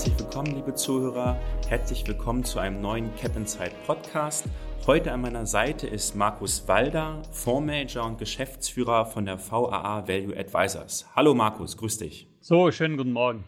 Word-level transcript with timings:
Herzlich 0.00 0.18
willkommen, 0.18 0.54
liebe 0.54 0.74
Zuhörer. 0.74 1.38
Herzlich 1.68 2.08
willkommen 2.08 2.42
zu 2.42 2.58
einem 2.58 2.80
neuen 2.80 3.14
Cap 3.16 3.36
Inside 3.36 3.72
Podcast. 3.84 4.46
Heute 4.86 5.12
an 5.12 5.20
meiner 5.20 5.44
Seite 5.44 5.86
ist 5.86 6.16
Markus 6.16 6.66
Walder, 6.66 7.22
Fondsmanager 7.32 8.06
und 8.06 8.16
Geschäftsführer 8.16 9.04
von 9.04 9.26
der 9.26 9.38
VAA 9.38 10.08
Value 10.08 10.34
Advisors. 10.34 11.06
Hallo 11.14 11.34
Markus, 11.34 11.76
grüß 11.76 11.98
dich. 11.98 12.26
So, 12.40 12.70
schönen 12.70 12.96
guten 12.96 13.12
Morgen 13.12 13.44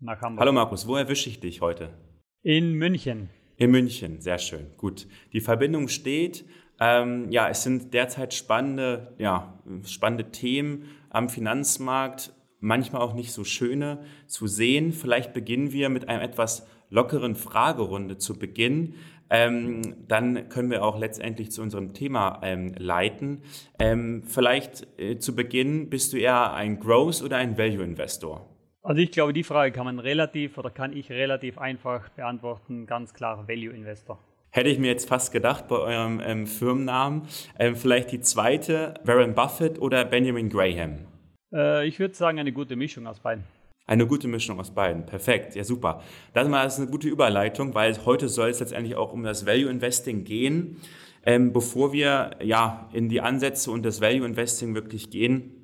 nach 0.00 0.22
Hamburg. 0.22 0.40
Hallo 0.40 0.52
Markus, 0.52 0.88
wo 0.88 0.96
erwische 0.96 1.28
ich 1.28 1.40
dich 1.40 1.60
heute? 1.60 1.90
In 2.40 2.72
München. 2.72 3.28
In 3.58 3.70
München, 3.70 4.22
sehr 4.22 4.38
schön. 4.38 4.74
Gut. 4.78 5.06
Die 5.34 5.42
Verbindung 5.42 5.88
steht. 5.88 6.46
Ähm, 6.80 7.30
ja, 7.30 7.50
es 7.50 7.62
sind 7.62 7.92
derzeit 7.92 8.32
spannende, 8.32 9.14
ja, 9.18 9.62
spannende 9.84 10.30
Themen 10.30 10.84
am 11.10 11.28
Finanzmarkt, 11.28 12.32
manchmal 12.64 13.02
auch 13.02 13.14
nicht 13.14 13.32
so 13.32 13.44
schöne 13.44 13.98
zu 14.26 14.46
sehen. 14.46 14.92
Vielleicht 14.92 15.32
beginnen 15.32 15.72
wir 15.72 15.88
mit 15.90 16.08
einem 16.08 16.22
etwas 16.22 16.66
lockeren 16.90 17.36
Fragerunde 17.36 18.18
zu 18.18 18.38
Beginn. 18.38 18.94
Ähm, 19.30 20.06
dann 20.06 20.48
können 20.48 20.70
wir 20.70 20.84
auch 20.84 20.98
letztendlich 20.98 21.50
zu 21.50 21.62
unserem 21.62 21.92
Thema 21.92 22.40
ähm, 22.42 22.74
leiten. 22.76 23.42
Ähm, 23.78 24.22
vielleicht 24.26 24.86
äh, 24.98 25.18
zu 25.18 25.34
Beginn, 25.34 25.90
bist 25.90 26.12
du 26.12 26.18
eher 26.18 26.52
ein 26.54 26.80
Growth- 26.80 27.22
oder 27.22 27.36
ein 27.36 27.56
Value-Investor? 27.56 28.48
Also 28.82 29.00
ich 29.00 29.12
glaube, 29.12 29.32
die 29.32 29.44
Frage 29.44 29.72
kann 29.72 29.86
man 29.86 29.98
relativ 29.98 30.58
oder 30.58 30.70
kann 30.70 30.94
ich 30.94 31.10
relativ 31.10 31.58
einfach 31.58 32.10
beantworten. 32.10 32.86
Ganz 32.86 33.14
klar 33.14 33.48
Value-Investor. 33.48 34.18
Hätte 34.50 34.68
ich 34.68 34.78
mir 34.78 34.88
jetzt 34.88 35.08
fast 35.08 35.32
gedacht 35.32 35.68
bei 35.68 35.76
eurem 35.76 36.20
ähm, 36.24 36.46
Firmennamen. 36.46 37.22
Ähm, 37.58 37.76
vielleicht 37.76 38.12
die 38.12 38.20
zweite, 38.20 38.94
Warren 39.04 39.34
Buffett 39.34 39.80
oder 39.80 40.04
Benjamin 40.04 40.48
Graham? 40.48 41.06
Äh, 41.54 41.86
ich 41.86 41.98
würde 41.98 42.14
sagen, 42.14 42.38
eine 42.38 42.52
gute 42.52 42.76
Mischung 42.76 43.06
aus 43.06 43.20
beiden. 43.20 43.44
Eine 43.86 44.06
gute 44.06 44.28
Mischung 44.28 44.58
aus 44.58 44.70
beiden. 44.70 45.04
Perfekt. 45.06 45.54
Ja, 45.54 45.64
super. 45.64 46.02
Das 46.32 46.46
ist 46.46 46.80
eine 46.80 46.90
gute 46.90 47.08
Überleitung, 47.08 47.74
weil 47.74 47.94
heute 48.04 48.28
soll 48.28 48.48
es 48.48 48.60
letztendlich 48.60 48.96
auch 48.96 49.12
um 49.12 49.22
das 49.22 49.46
Value 49.46 49.70
Investing 49.70 50.24
gehen. 50.24 50.78
Ähm, 51.26 51.52
bevor 51.52 51.92
wir 51.92 52.30
ja 52.42 52.88
in 52.92 53.08
die 53.08 53.20
Ansätze 53.20 53.70
und 53.70 53.84
das 53.84 54.00
Value 54.00 54.26
Investing 54.26 54.74
wirklich 54.74 55.10
gehen, 55.10 55.63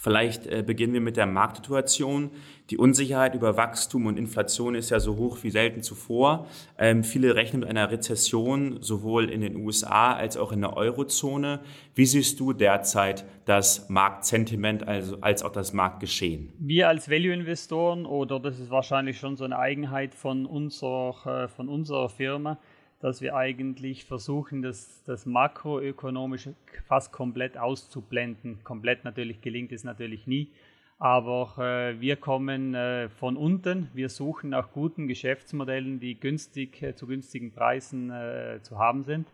Vielleicht 0.00 0.46
äh, 0.46 0.62
beginnen 0.64 0.92
wir 0.92 1.00
mit 1.00 1.16
der 1.16 1.26
Marktsituation. 1.26 2.30
Die 2.70 2.78
Unsicherheit 2.78 3.34
über 3.34 3.56
Wachstum 3.56 4.06
und 4.06 4.16
Inflation 4.16 4.76
ist 4.76 4.90
ja 4.90 5.00
so 5.00 5.16
hoch 5.16 5.38
wie 5.42 5.50
selten 5.50 5.82
zuvor. 5.82 6.46
Ähm, 6.78 7.02
viele 7.02 7.34
rechnen 7.34 7.60
mit 7.60 7.68
einer 7.68 7.90
Rezession 7.90 8.80
sowohl 8.80 9.28
in 9.28 9.40
den 9.40 9.56
USA 9.56 10.12
als 10.12 10.36
auch 10.36 10.52
in 10.52 10.60
der 10.60 10.76
Eurozone. 10.76 11.58
Wie 11.96 12.06
siehst 12.06 12.38
du 12.38 12.52
derzeit 12.52 13.24
das 13.44 13.88
Marktsentiment 13.88 14.86
also, 14.86 15.18
als 15.20 15.42
auch 15.42 15.50
das 15.50 15.72
Marktgeschehen? 15.72 16.52
Wir 16.60 16.86
als 16.86 17.10
Value-Investoren, 17.10 18.06
oder 18.06 18.38
das 18.38 18.60
ist 18.60 18.70
wahrscheinlich 18.70 19.18
schon 19.18 19.36
so 19.36 19.42
eine 19.42 19.58
Eigenheit 19.58 20.14
von 20.14 20.46
unserer, 20.46 21.44
äh, 21.44 21.48
von 21.48 21.68
unserer 21.68 22.08
Firma, 22.08 22.58
dass 23.00 23.20
wir 23.20 23.36
eigentlich 23.36 24.04
versuchen, 24.04 24.62
das, 24.62 25.02
das 25.04 25.24
Makroökonomische 25.26 26.54
fast 26.86 27.12
komplett 27.12 27.56
auszublenden. 27.56 28.64
Komplett 28.64 29.04
natürlich 29.04 29.40
gelingt 29.40 29.72
es 29.72 29.84
natürlich 29.84 30.26
nie, 30.26 30.52
aber 30.98 31.54
äh, 31.58 32.00
wir 32.00 32.16
kommen 32.16 32.74
äh, 32.74 33.08
von 33.08 33.36
unten. 33.36 33.88
Wir 33.94 34.08
suchen 34.08 34.50
nach 34.50 34.72
guten 34.72 35.06
Geschäftsmodellen, 35.06 36.00
die 36.00 36.18
günstig 36.18 36.82
äh, 36.82 36.94
zu 36.94 37.06
günstigen 37.06 37.52
Preisen 37.52 38.10
äh, 38.10 38.58
zu 38.62 38.78
haben 38.78 39.04
sind. 39.04 39.28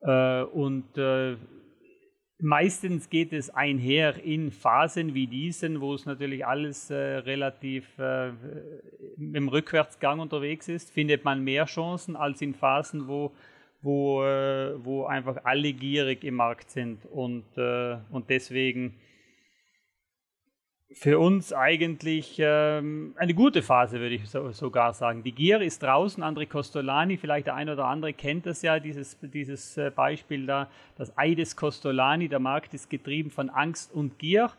Äh, 0.00 0.42
und 0.42 0.98
äh, 0.98 1.36
Meistens 2.40 3.10
geht 3.10 3.32
es 3.32 3.50
einher 3.50 4.22
in 4.22 4.52
Phasen 4.52 5.12
wie 5.12 5.26
diesen, 5.26 5.80
wo 5.80 5.94
es 5.94 6.06
natürlich 6.06 6.46
alles 6.46 6.88
äh, 6.88 6.94
relativ 6.94 7.98
äh, 7.98 8.30
im 9.16 9.48
Rückwärtsgang 9.48 10.20
unterwegs 10.20 10.68
ist, 10.68 10.92
findet 10.92 11.24
man 11.24 11.42
mehr 11.42 11.64
Chancen 11.64 12.14
als 12.14 12.40
in 12.40 12.54
Phasen, 12.54 13.08
wo, 13.08 13.32
wo, 13.82 14.22
äh, 14.22 14.72
wo 14.84 15.06
einfach 15.06 15.38
alle 15.42 15.72
gierig 15.72 16.22
im 16.22 16.36
Markt 16.36 16.70
sind. 16.70 17.04
Und, 17.06 17.44
äh, 17.56 17.96
und 18.10 18.30
deswegen 18.30 18.94
für 20.92 21.18
uns 21.18 21.52
eigentlich 21.52 22.36
ähm, 22.38 23.14
eine 23.16 23.34
gute 23.34 23.62
Phase, 23.62 24.00
würde 24.00 24.14
ich 24.14 24.28
so, 24.28 24.52
sogar 24.52 24.94
sagen. 24.94 25.22
Die 25.22 25.32
Gier 25.32 25.60
ist 25.60 25.82
draußen. 25.82 26.22
André 26.22 26.46
Costolani, 26.46 27.18
vielleicht 27.18 27.46
der 27.46 27.54
eine 27.56 27.74
oder 27.74 27.86
andere 27.86 28.14
kennt 28.14 28.46
das 28.46 28.62
ja, 28.62 28.80
dieses, 28.80 29.18
dieses 29.20 29.76
äh, 29.76 29.90
Beispiel 29.94 30.46
da, 30.46 30.68
das 30.96 31.16
Ei 31.18 31.34
des 31.34 31.56
Costolani. 31.56 32.28
Der 32.28 32.38
Markt 32.38 32.72
ist 32.72 32.88
getrieben 32.88 33.30
von 33.30 33.50
Angst 33.50 33.92
und 33.92 34.18
Gier. 34.18 34.50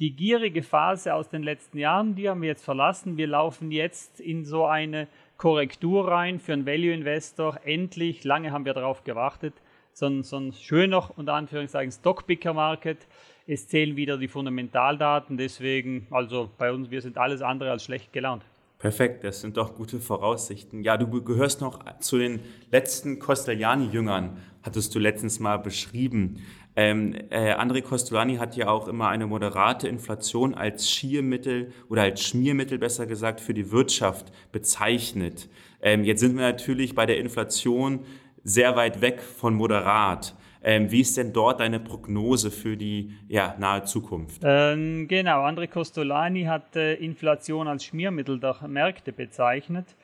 Die 0.00 0.10
gierige 0.10 0.62
Phase 0.62 1.14
aus 1.14 1.28
den 1.28 1.42
letzten 1.42 1.78
Jahren, 1.78 2.14
die 2.14 2.28
haben 2.28 2.40
wir 2.40 2.48
jetzt 2.48 2.64
verlassen. 2.64 3.16
Wir 3.18 3.28
laufen 3.28 3.70
jetzt 3.70 4.20
in 4.20 4.44
so 4.44 4.64
eine 4.64 5.06
Korrektur 5.36 6.08
rein 6.08 6.40
für 6.40 6.54
einen 6.54 6.66
Value 6.66 6.92
Investor. 6.92 7.60
Endlich, 7.62 8.24
lange 8.24 8.52
haben 8.52 8.64
wir 8.64 8.74
darauf 8.74 9.04
gewartet, 9.04 9.54
so 9.94 10.06
ein, 10.06 10.22
so 10.22 10.36
ein 10.36 10.52
schöner, 10.52 11.10
unter 11.16 11.32
Anführungszeichen, 11.32 11.90
Stockpicker 11.90 12.52
Market 12.52 13.06
es 13.46 13.68
zählen 13.68 13.96
wieder 13.96 14.16
die 14.16 14.28
Fundamentaldaten, 14.28 15.36
deswegen, 15.36 16.06
also 16.10 16.50
bei 16.56 16.72
uns, 16.72 16.90
wir 16.90 17.02
sind 17.02 17.18
alles 17.18 17.42
andere 17.42 17.70
als 17.70 17.84
schlecht 17.84 18.12
gelaunt. 18.12 18.42
Perfekt, 18.78 19.24
das 19.24 19.40
sind 19.40 19.56
doch 19.56 19.74
gute 19.74 20.00
Voraussichten. 20.00 20.82
Ja, 20.82 20.96
du 20.96 21.22
gehörst 21.22 21.60
noch 21.60 21.80
zu 22.00 22.18
den 22.18 22.40
letzten 22.70 23.18
Costellani-Jüngern, 23.18 24.36
hattest 24.62 24.94
du 24.94 24.98
letztens 24.98 25.40
mal 25.40 25.58
beschrieben. 25.58 26.40
Ähm, 26.76 27.14
äh, 27.30 27.54
André 27.54 27.82
Costolani 27.82 28.36
hat 28.36 28.56
ja 28.56 28.68
auch 28.68 28.88
immer 28.88 29.08
eine 29.08 29.26
moderate 29.26 29.86
Inflation 29.86 30.54
als 30.54 30.90
Schiermittel 30.90 31.72
oder 31.88 32.02
als 32.02 32.22
Schmiermittel 32.22 32.78
besser 32.78 33.06
gesagt 33.06 33.40
für 33.40 33.54
die 33.54 33.70
Wirtschaft 33.70 34.32
bezeichnet. 34.50 35.48
Ähm, 35.80 36.02
jetzt 36.02 36.20
sind 36.20 36.34
wir 36.34 36.42
natürlich 36.42 36.94
bei 36.94 37.06
der 37.06 37.18
Inflation 37.18 38.00
sehr 38.44 38.76
weit 38.76 39.00
weg 39.00 39.20
von 39.20 39.54
moderat. 39.54 40.34
Ähm, 40.66 40.90
wie 40.90 41.00
ist 41.00 41.16
denn 41.18 41.34
dort 41.34 41.60
deine 41.60 41.78
Prognose 41.78 42.50
für 42.50 42.76
die 42.76 43.12
ja, 43.28 43.54
nahe 43.58 43.84
Zukunft? 43.84 44.40
Ähm, 44.42 45.08
genau, 45.08 45.44
André 45.44 45.66
Costolani 45.66 46.44
hat 46.44 46.74
äh, 46.74 46.94
Inflation 46.94 47.68
als 47.68 47.84
Schmiermittel 47.84 48.40
der 48.40 48.56
Märkte 48.66 49.12
bezeichnet. 49.12 49.94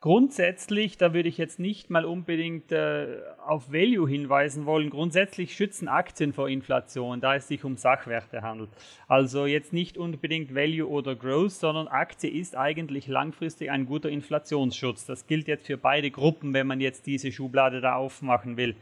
Grundsätzlich, 0.00 0.98
da 0.98 1.14
würde 1.14 1.30
ich 1.30 1.38
jetzt 1.38 1.58
nicht 1.58 1.88
mal 1.88 2.04
unbedingt 2.04 2.70
äh, 2.70 3.16
auf 3.44 3.72
Value 3.72 4.06
hinweisen 4.06 4.66
wollen, 4.66 4.90
grundsätzlich 4.90 5.56
schützen 5.56 5.88
Aktien 5.88 6.34
vor 6.34 6.50
Inflation, 6.50 7.22
da 7.22 7.34
es 7.34 7.48
sich 7.48 7.64
um 7.64 7.78
Sachwerte 7.78 8.42
handelt. 8.42 8.68
Also 9.08 9.46
jetzt 9.46 9.72
nicht 9.72 9.96
unbedingt 9.96 10.54
Value 10.54 10.86
oder 10.86 11.16
Growth, 11.16 11.52
sondern 11.52 11.88
Aktie 11.88 12.30
ist 12.30 12.56
eigentlich 12.56 13.06
langfristig 13.06 13.70
ein 13.70 13.86
guter 13.86 14.10
Inflationsschutz. 14.10 15.06
Das 15.06 15.26
gilt 15.26 15.48
jetzt 15.48 15.66
für 15.66 15.78
beide 15.78 16.10
Gruppen, 16.10 16.52
wenn 16.52 16.66
man 16.66 16.80
jetzt 16.80 17.06
diese 17.06 17.32
Schublade 17.32 17.80
da 17.80 17.94
aufmachen 17.94 18.58
will. 18.58 18.76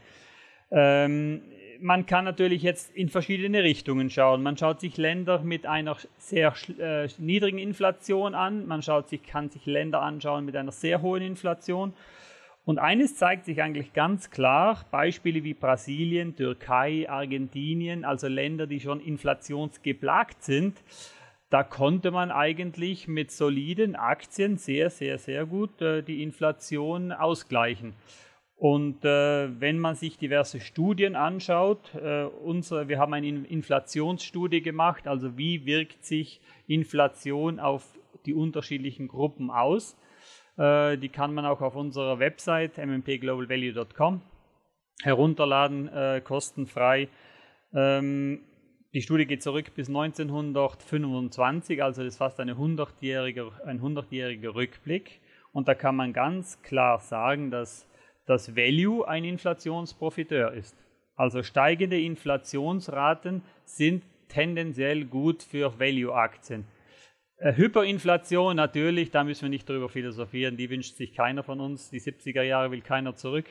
Ähm, 0.69 1.41
man 1.85 2.07
kann 2.07 2.25
natürlich 2.25 2.63
jetzt 2.63 2.95
in 2.95 3.09
verschiedene 3.09 3.61
Richtungen 3.61 4.09
schauen. 4.09 4.41
Man 4.41 4.57
schaut 4.57 4.79
sich 4.79 4.97
Länder 4.97 5.43
mit 5.43 5.67
einer 5.67 5.95
sehr 6.17 6.51
äh, 6.79 7.07
niedrigen 7.19 7.59
Inflation 7.59 8.33
an. 8.33 8.65
Man 8.65 8.81
schaut 8.81 9.07
sich, 9.07 9.21
kann 9.21 9.51
sich 9.51 9.67
Länder 9.67 10.01
anschauen 10.01 10.45
mit 10.45 10.55
einer 10.55 10.71
sehr 10.71 11.03
hohen 11.03 11.21
Inflation. 11.21 11.93
Und 12.65 12.79
eines 12.79 13.15
zeigt 13.17 13.45
sich 13.45 13.61
eigentlich 13.61 13.93
ganz 13.93 14.31
klar, 14.31 14.83
Beispiele 14.89 15.43
wie 15.43 15.53
Brasilien, 15.53 16.35
Türkei, 16.35 17.07
Argentinien, 17.07 18.03
also 18.03 18.27
Länder, 18.27 18.65
die 18.65 18.79
schon 18.79 18.99
inflationsgeplagt 18.99 20.43
sind, 20.43 20.81
da 21.51 21.61
konnte 21.61 22.09
man 22.09 22.31
eigentlich 22.31 23.07
mit 23.07 23.31
soliden 23.31 23.95
Aktien 23.95 24.57
sehr, 24.57 24.89
sehr, 24.89 25.19
sehr 25.19 25.45
gut 25.45 25.79
äh, 25.83 26.01
die 26.01 26.23
Inflation 26.23 27.11
ausgleichen. 27.11 27.93
Und 28.57 29.03
äh, 29.03 29.59
wenn 29.59 29.79
man 29.79 29.95
sich 29.95 30.17
diverse 30.17 30.61
Studien 30.61 31.15
anschaut, 31.15 31.93
äh, 31.93 32.23
unsere, 32.23 32.87
wir 32.87 32.99
haben 32.99 33.13
eine 33.13 33.27
Inflationsstudie 33.27 34.61
gemacht, 34.61 35.07
also 35.07 35.37
wie 35.37 35.65
wirkt 35.65 36.05
sich 36.05 36.39
Inflation 36.67 37.59
auf 37.59 37.83
die 38.25 38.33
unterschiedlichen 38.33 39.07
Gruppen 39.07 39.51
aus. 39.51 39.97
Äh, 40.57 40.97
die 40.97 41.09
kann 41.09 41.33
man 41.33 41.45
auch 41.45 41.61
auf 41.61 41.75
unserer 41.75 42.19
Website 42.19 42.77
mmpglobalvalue.com 42.77 44.21
herunterladen, 45.03 45.89
äh, 45.89 46.21
kostenfrei. 46.23 47.09
Ähm, 47.73 48.39
die 48.93 49.01
Studie 49.01 49.25
geht 49.25 49.43
zurück 49.43 49.73
bis 49.75 49.89
1925, 49.89 51.83
also 51.83 52.01
das 52.01 52.13
ist 52.13 52.17
fast 52.17 52.39
eine 52.39 52.53
100-jährige, 52.53 53.51
ein 53.65 53.81
100-jähriger 53.81 54.55
Rückblick. 54.55 55.19
Und 55.51 55.67
da 55.67 55.75
kann 55.75 55.97
man 55.97 56.13
ganz 56.13 56.61
klar 56.61 56.99
sagen, 56.99 57.51
dass 57.51 57.87
dass 58.25 58.55
Value 58.55 59.07
ein 59.07 59.23
Inflationsprofiteur 59.23 60.53
ist. 60.53 60.75
Also 61.15 61.43
steigende 61.43 61.99
Inflationsraten 61.99 63.41
sind 63.63 64.03
tendenziell 64.27 65.05
gut 65.05 65.43
für 65.43 65.79
Value-Aktien. 65.79 66.65
Äh, 67.37 67.55
Hyperinflation 67.55 68.55
natürlich, 68.55 69.11
da 69.11 69.23
müssen 69.23 69.43
wir 69.43 69.49
nicht 69.49 69.67
drüber 69.67 69.89
philosophieren, 69.89 70.57
die 70.57 70.69
wünscht 70.69 70.95
sich 70.95 71.13
keiner 71.13 71.43
von 71.43 71.59
uns. 71.59 71.89
Die 71.89 71.99
70er 71.99 72.41
Jahre 72.41 72.71
will 72.71 72.81
keiner 72.81 73.15
zurück, 73.15 73.45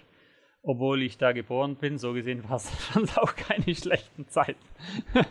obwohl 0.62 1.02
ich 1.02 1.18
da 1.18 1.32
geboren 1.32 1.76
bin. 1.76 1.98
So 1.98 2.12
gesehen 2.12 2.48
war 2.48 2.56
es 2.56 2.70
auch 3.16 3.34
keine 3.36 3.74
schlechten 3.74 4.28
Zeiten. 4.28 4.60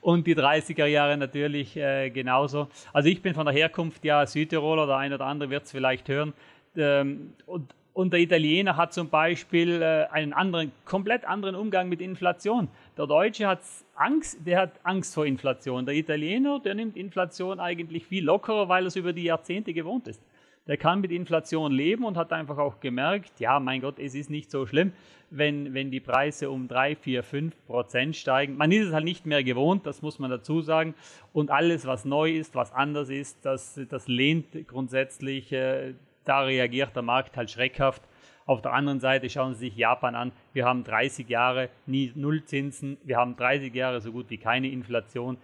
und 0.00 0.26
die 0.26 0.34
30er 0.34 0.86
Jahre 0.86 1.16
natürlich 1.16 1.76
äh, 1.76 2.10
genauso. 2.10 2.68
Also 2.92 3.08
ich 3.08 3.22
bin 3.22 3.34
von 3.34 3.46
der 3.46 3.54
Herkunft 3.54 4.04
ja 4.04 4.26
Südtiroler, 4.26 4.86
der 4.86 4.96
eine 4.96 5.14
oder 5.16 5.26
andere 5.26 5.50
wird 5.50 5.64
es 5.64 5.72
vielleicht 5.72 6.08
hören. 6.08 6.32
Ähm, 6.76 7.34
und, 7.46 7.74
und, 7.96 8.12
der 8.12 8.20
Italiener 8.20 8.76
hat 8.76 8.92
zum 8.92 9.08
Beispiel 9.08 9.80
äh, 9.80 10.06
einen 10.12 10.32
anderen, 10.32 10.70
komplett 10.84 11.24
anderen 11.24 11.54
Umgang 11.54 11.88
mit 11.88 12.00
Inflation. 12.00 12.68
Der 12.98 13.06
Deutsche 13.06 13.46
hat 13.46 13.60
Angst, 13.94 14.38
der 14.46 14.60
hat 14.60 14.72
Angst 14.82 15.14
vor 15.14 15.24
Inflation. 15.24 15.86
Der 15.86 15.94
Italiener, 15.94 16.60
der 16.60 16.74
nimmt 16.74 16.96
Inflation 16.96 17.58
eigentlich 17.58 18.06
viel 18.06 18.24
lockerer, 18.24 18.68
weil 18.68 18.84
er 18.84 18.88
es 18.88 18.96
über 18.96 19.12
die 19.12 19.24
Jahrzehnte 19.24 19.72
gewohnt 19.72 20.08
ist 20.08 20.22
der 20.66 20.76
kann 20.76 21.00
mit 21.00 21.12
Inflation 21.12 21.72
leben 21.72 22.04
und 22.04 22.16
hat 22.16 22.32
einfach 22.32 22.58
auch 22.58 22.80
gemerkt, 22.80 23.38
ja, 23.38 23.60
mein 23.60 23.80
Gott, 23.80 23.98
es 23.98 24.14
ist 24.14 24.30
nicht 24.30 24.50
so 24.50 24.66
schlimm, 24.66 24.92
wenn, 25.30 25.74
wenn 25.74 25.90
die 25.90 26.00
Preise 26.00 26.50
um 26.50 26.68
3, 26.68 26.96
4, 26.96 27.22
5 27.22 27.66
Prozent 27.66 28.16
steigen. 28.16 28.56
Man 28.56 28.72
ist 28.72 28.88
es 28.88 28.92
halt 28.92 29.04
nicht 29.04 29.26
mehr 29.26 29.44
gewohnt, 29.44 29.86
das 29.86 30.02
muss 30.02 30.18
man 30.18 30.30
dazu 30.30 30.60
sagen. 30.60 30.94
Und 31.32 31.50
alles, 31.50 31.86
was 31.86 32.04
neu 32.04 32.32
ist, 32.32 32.54
was 32.54 32.72
anders 32.72 33.10
ist, 33.10 33.44
das, 33.44 33.80
das 33.88 34.08
lehnt 34.08 34.66
grundsätzlich, 34.66 35.52
äh, 35.52 35.94
da 36.26 36.42
reagiert 36.42 36.94
der 36.94 37.02
Markt 37.02 37.36
halt 37.36 37.50
schreckhaft. 37.50 38.02
Auf 38.44 38.62
der 38.62 38.72
anderen 38.72 39.00
Seite 39.00 39.28
schauen 39.28 39.54
Sie 39.54 39.66
sich 39.66 39.76
Japan 39.76 40.14
an. 40.14 40.32
Wir 40.52 40.66
haben 40.66 40.84
30 40.84 41.28
Jahre 41.28 41.68
nie 41.86 42.12
Nullzinsen, 42.14 42.96
wir 43.02 43.16
haben 43.16 43.36
30 43.36 43.74
Jahre 43.74 44.00
so 44.00 44.12
gut 44.12 44.30
wie 44.30 44.38
keine 44.38 44.68
Inflation. 44.68 45.38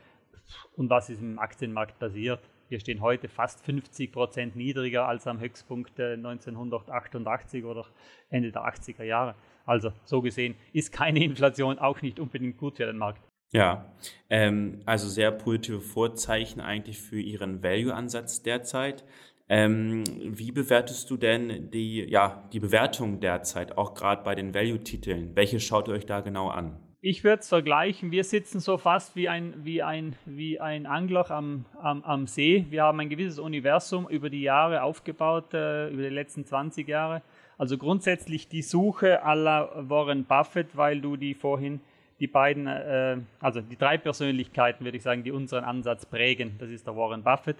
Und 0.77 0.91
was 0.91 1.11
ist 1.11 1.21
im 1.21 1.39
Aktienmarkt 1.39 1.99
passiert? 1.99 2.41
Wir 2.69 2.81
stehen 2.81 3.01
heute 3.01 3.29
fast 3.29 3.65
50 3.65 4.13
Prozent 4.13 4.57
niedriger 4.57 5.07
als 5.07 5.27
am 5.27 5.41
Höchstpunkt 5.41 5.99
1988 6.01 7.65
oder 7.65 7.87
Ende 8.31 8.51
der 8.51 8.63
80er 8.63 9.03
Jahre. 9.03 9.35
Also 9.67 9.93
so 10.05 10.23
gesehen 10.23 10.55
ist 10.73 10.93
keine 10.93 11.23
Inflation 11.23 11.79
auch 11.79 12.01
nicht 12.03 12.19
unbedingt 12.19 12.57
gut 12.57 12.77
für 12.77 12.87
den 12.87 12.99
Markt. 12.99 13.23
Ja, 13.53 13.93
ähm, 14.31 14.81
also 14.87 15.09
sehr 15.09 15.31
positive 15.31 15.83
Vorzeichen 15.83 16.61
eigentlich 16.61 16.99
für 16.99 17.21
Ihren 17.21 17.63
Value-Ansatz 17.63 18.43
derzeit. 18.43 19.05
Ähm, 19.55 20.03
wie 20.23 20.51
bewertest 20.51 21.11
du 21.11 21.19
denn 21.19 21.71
die, 21.71 22.09
ja, 22.09 22.43
die 22.55 22.59
Bewertung 22.59 23.21
derzeit, 23.21 23.77
auch 23.77 23.93
gerade 23.93 24.23
bei 24.25 24.35
den 24.35 24.55
Value-Titeln? 24.55 25.37
Welche 25.37 25.61
schaut 25.61 25.89
ihr 25.89 25.95
euch 25.95 26.07
da 26.07 26.21
genau 26.21 26.49
an? 26.49 26.79
ich 27.05 27.25
würde 27.25 27.41
es 27.41 27.49
vergleichen, 27.49 28.13
wir 28.13 28.23
sitzen 28.23 28.61
so 28.61 28.79
fast 28.79 29.17
wie 29.17 29.29
ein, 29.29 29.55
wie 29.65 29.83
ein, 29.83 30.15
wie 30.25 30.61
ein 30.61 30.87
Angler 30.87 31.29
am, 31.33 31.65
am, 31.81 32.05
am 32.05 32.29
See. 32.29 32.65
Wir 32.71 32.85
haben 32.85 33.01
ein 33.01 33.11
gewisses 33.11 33.41
Universum 33.41 34.09
über 34.09 34.31
die 34.31 34.43
Jahre 34.43 34.85
aufgebaut, 34.85 35.53
äh, 35.53 35.89
über 35.89 36.03
die 36.03 36.09
letzten 36.15 36.47
20 36.47 36.87
Jahre. 36.87 37.23
Also 37.59 37.77
grundsätzlich 37.77 38.49
die 38.49 38.63
Suche 38.63 39.25
aller 39.25 39.73
Warren 39.89 40.25
Buffett, 40.25 40.77
weil 40.77 41.01
du 41.01 41.17
die 41.17 41.35
vorhin, 41.35 41.81
die 42.21 42.29
beiden, 42.29 42.69
äh, 42.69 43.19
also 43.41 43.61
die 43.61 43.77
drei 43.77 43.99
Persönlichkeiten, 43.99 44.85
würde 44.85 44.97
ich 44.97 45.03
sagen, 45.03 45.25
die 45.25 45.33
unseren 45.33 45.65
Ansatz 45.65 46.07
prägen. 46.07 46.55
Das 46.61 46.71
ist 46.71 46.87
der 46.87 46.97
Warren 46.97 47.25
Buffett 47.25 47.57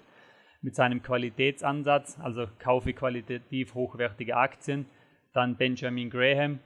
mit 0.63 0.77
seinem 0.77 1.03
Qualitätsansatz, 1.03 2.19
also 2.21 2.47
kaufe 2.59 2.93
qualitativ 2.93 3.75
hochwertige 3.75 4.37
Aktien. 4.37 4.87
Dann 5.33 5.57
Benjamin 5.57 6.09
Graham, 6.09 6.61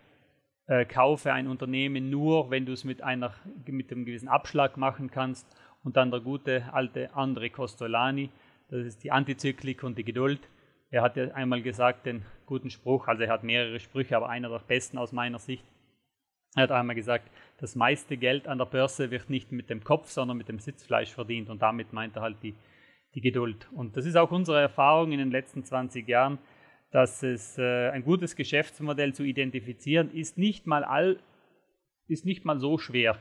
äh, 0.66 0.84
kaufe 0.84 1.32
ein 1.32 1.46
Unternehmen 1.48 2.10
nur, 2.10 2.50
wenn 2.50 2.66
du 2.66 2.72
es 2.72 2.84
mit, 2.84 3.02
einer, 3.02 3.32
mit 3.66 3.90
einem 3.90 4.04
gewissen 4.04 4.28
Abschlag 4.28 4.76
machen 4.76 5.10
kannst. 5.10 5.46
Und 5.82 5.96
dann 5.96 6.10
der 6.10 6.20
gute 6.20 6.72
alte 6.72 7.14
Andre 7.14 7.48
Costolani, 7.50 8.30
das 8.68 8.84
ist 8.84 9.04
die 9.04 9.12
Antizyklik 9.12 9.84
und 9.84 9.96
die 9.96 10.04
Geduld. 10.04 10.40
Er 10.90 11.02
hat 11.02 11.16
ja 11.16 11.32
einmal 11.34 11.62
gesagt, 11.62 12.06
den 12.06 12.24
guten 12.46 12.70
Spruch, 12.70 13.06
also 13.06 13.22
er 13.22 13.32
hat 13.32 13.44
mehrere 13.44 13.78
Sprüche, 13.78 14.16
aber 14.16 14.28
einer 14.28 14.48
der 14.48 14.58
besten 14.58 14.98
aus 14.98 15.12
meiner 15.12 15.38
Sicht. 15.38 15.64
Er 16.56 16.64
hat 16.64 16.72
einmal 16.72 16.96
gesagt, 16.96 17.30
das 17.58 17.76
meiste 17.76 18.16
Geld 18.16 18.48
an 18.48 18.58
der 18.58 18.64
Börse 18.64 19.10
wird 19.10 19.30
nicht 19.30 19.52
mit 19.52 19.70
dem 19.70 19.84
Kopf, 19.84 20.08
sondern 20.08 20.36
mit 20.36 20.48
dem 20.48 20.58
Sitzfleisch 20.58 21.12
verdient. 21.12 21.50
Und 21.50 21.62
damit 21.62 21.92
meint 21.92 22.16
er 22.16 22.22
halt 22.22 22.42
die, 22.42 22.54
die 23.16 23.20
Geduld. 23.20 23.68
Und 23.72 23.96
das 23.96 24.06
ist 24.06 24.16
auch 24.16 24.30
unsere 24.30 24.60
Erfahrung 24.60 25.10
in 25.10 25.18
den 25.18 25.32
letzten 25.32 25.64
20 25.64 26.06
Jahren 26.06 26.38
dass 26.90 27.22
es 27.22 27.58
äh, 27.58 27.90
ein 27.90 28.04
gutes 28.04 28.36
Geschäftsmodell 28.36 29.12
zu 29.12 29.22
identifizieren 29.22 30.10
ist 30.12 30.38
nicht 30.38 30.66
mal 30.66 30.84
all, 30.84 31.18
ist 32.08 32.24
nicht 32.24 32.44
mal 32.44 32.58
so 32.58 32.78
schwer. 32.78 33.18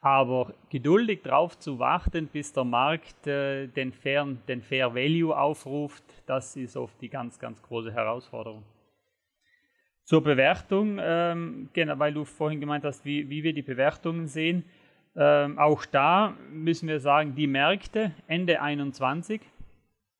Aber 0.00 0.54
geduldig 0.70 1.20
darauf 1.22 1.56
zu 1.56 1.78
warten, 1.78 2.26
bis 2.26 2.52
der 2.52 2.64
Markt 2.64 3.26
äh, 3.28 3.68
den, 3.68 3.92
Fair, 3.92 4.26
den 4.48 4.62
Fair 4.62 4.94
Value 4.96 5.36
aufruft, 5.36 6.02
das 6.26 6.56
ist 6.56 6.76
oft 6.76 7.00
die 7.00 7.08
ganz, 7.08 7.38
ganz 7.38 7.62
große 7.62 7.92
Herausforderung. 7.92 8.64
Zur 10.02 10.24
Bewertung, 10.24 10.98
ähm, 11.00 11.68
genau, 11.72 11.96
weil 12.00 12.12
du 12.12 12.24
vorhin 12.24 12.58
gemeint 12.58 12.84
hast, 12.84 13.04
wie, 13.04 13.30
wie 13.30 13.44
wir 13.44 13.52
die 13.52 13.62
Bewertungen 13.62 14.26
sehen. 14.26 14.64
Ähm, 15.14 15.58
auch 15.58 15.84
da 15.84 16.34
müssen 16.50 16.88
wir 16.88 17.00
sagen, 17.00 17.34
die 17.34 17.46
Märkte 17.46 18.12
Ende 18.28 18.62
21, 18.62 19.40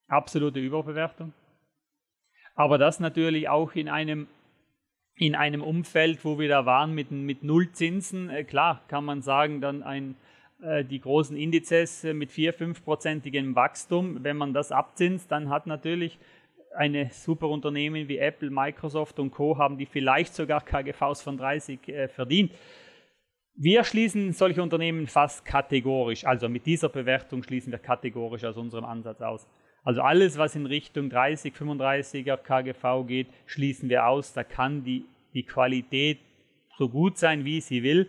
absolute 0.08 0.60
Überbewertung. 0.60 1.32
Aber 2.54 2.76
das 2.76 3.00
natürlich 3.00 3.48
auch 3.48 3.74
in 3.74 3.88
einem, 3.88 4.26
in 5.16 5.34
einem 5.34 5.62
Umfeld, 5.62 6.24
wo 6.24 6.38
wir 6.38 6.48
da 6.48 6.66
waren 6.66 6.94
mit, 6.94 7.10
mit 7.10 7.42
Nullzinsen. 7.42 8.28
Äh, 8.28 8.44
klar, 8.44 8.82
kann 8.88 9.04
man 9.04 9.22
sagen, 9.22 9.62
dann 9.62 9.82
ein, 9.82 10.16
äh, 10.62 10.84
die 10.84 11.00
großen 11.00 11.36
Indizes 11.36 12.04
äh, 12.04 12.12
mit 12.12 12.30
4-5-prozentigem 12.30 13.54
Wachstum, 13.54 14.22
wenn 14.22 14.36
man 14.36 14.52
das 14.52 14.72
abzinst, 14.72 15.32
dann 15.32 15.48
hat 15.48 15.66
natürlich 15.66 16.18
eine 16.74 17.10
super 17.10 17.48
Unternehmen 17.48 18.08
wie 18.08 18.18
Apple, 18.18 18.50
Microsoft 18.50 19.18
und 19.18 19.30
Co. 19.30 19.58
haben 19.58 19.78
die 19.78 19.86
vielleicht 19.86 20.34
sogar 20.34 20.62
KGVs 20.62 21.22
von 21.22 21.36
30 21.36 21.88
äh, 21.88 22.08
verdient. 22.08 22.52
Wir 23.54 23.84
schließen 23.84 24.32
solche 24.32 24.62
Unternehmen 24.62 25.06
fast 25.06 25.44
kategorisch, 25.44 26.24
also 26.24 26.48
mit 26.48 26.64
dieser 26.64 26.88
Bewertung 26.88 27.42
schließen 27.42 27.70
wir 27.70 27.78
kategorisch 27.78 28.44
aus 28.44 28.56
unserem 28.56 28.84
Ansatz 28.84 29.20
aus. 29.20 29.46
Also 29.84 30.00
alles, 30.00 30.38
was 30.38 30.54
in 30.54 30.66
Richtung 30.66 31.10
30, 31.10 31.54
35er 31.54 32.36
KGV 32.36 33.06
geht, 33.06 33.26
schließen 33.46 33.88
wir 33.88 34.06
aus. 34.06 34.32
Da 34.32 34.44
kann 34.44 34.84
die, 34.84 35.04
die 35.34 35.42
Qualität 35.42 36.18
so 36.78 36.88
gut 36.88 37.18
sein, 37.18 37.44
wie 37.44 37.60
sie 37.60 37.82
will. 37.82 38.08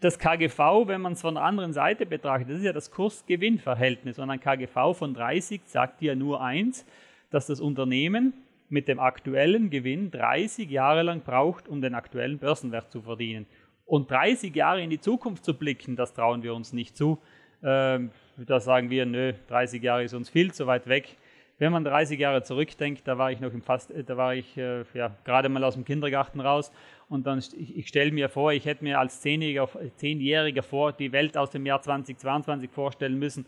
Das 0.00 0.18
KGV, 0.18 0.86
wenn 0.86 1.00
man 1.00 1.12
es 1.12 1.20
von 1.20 1.34
der 1.34 1.44
anderen 1.44 1.72
Seite 1.72 2.06
betrachtet, 2.06 2.50
das 2.50 2.58
ist 2.58 2.64
ja 2.64 2.72
das 2.72 2.90
Kurs-Gewinn-Verhältnis. 2.90 4.18
Und 4.18 4.30
ein 4.30 4.40
KGV 4.40 4.96
von 4.96 5.12
30 5.12 5.62
sagt 5.66 6.02
ja 6.02 6.14
nur 6.14 6.40
eins, 6.40 6.86
dass 7.30 7.46
das 7.46 7.60
Unternehmen 7.60 8.32
mit 8.68 8.88
dem 8.88 9.00
aktuellen 9.00 9.70
Gewinn 9.70 10.10
30 10.10 10.70
Jahre 10.70 11.02
lang 11.02 11.22
braucht, 11.22 11.68
um 11.68 11.82
den 11.82 11.94
aktuellen 11.94 12.38
Börsenwert 12.38 12.90
zu 12.90 13.02
verdienen. 13.02 13.46
Und 13.84 14.10
30 14.10 14.54
Jahre 14.54 14.82
in 14.82 14.90
die 14.90 15.00
Zukunft 15.00 15.44
zu 15.44 15.54
blicken, 15.54 15.96
das 15.96 16.14
trauen 16.14 16.42
wir 16.42 16.54
uns 16.54 16.72
nicht 16.72 16.96
zu. 16.96 17.18
Ähm, 17.62 18.10
da 18.36 18.60
sagen 18.60 18.90
wir, 18.90 19.06
nö, 19.06 19.34
30 19.48 19.82
Jahre 19.82 20.04
ist 20.04 20.14
uns 20.14 20.30
viel 20.30 20.52
zu 20.52 20.66
weit 20.66 20.86
weg. 20.88 21.16
Wenn 21.58 21.70
man 21.70 21.84
30 21.84 22.18
Jahre 22.18 22.42
zurückdenkt, 22.42 23.06
da 23.06 23.18
war 23.18 23.30
ich 23.30 23.38
noch 23.38 23.52
im 23.52 23.62
Fast, 23.62 23.90
äh, 23.90 24.02
da 24.02 24.16
war 24.16 24.34
ich 24.34 24.56
äh, 24.56 24.84
ja, 24.94 25.14
gerade 25.24 25.48
mal 25.48 25.62
aus 25.62 25.74
dem 25.74 25.84
Kindergarten 25.84 26.40
raus 26.40 26.72
und 27.08 27.26
dann 27.26 27.38
ich, 27.38 27.76
ich 27.76 27.88
stelle 27.88 28.10
mir 28.10 28.28
vor, 28.28 28.52
ich 28.52 28.64
hätte 28.64 28.82
mir 28.82 28.98
als 28.98 29.20
Zehnjähriger, 29.20 29.68
Zehnjähriger 29.96 30.62
vor 30.62 30.92
die 30.92 31.12
Welt 31.12 31.36
aus 31.36 31.50
dem 31.50 31.66
Jahr 31.66 31.80
2022 31.80 32.70
vorstellen 32.70 33.18
müssen. 33.18 33.46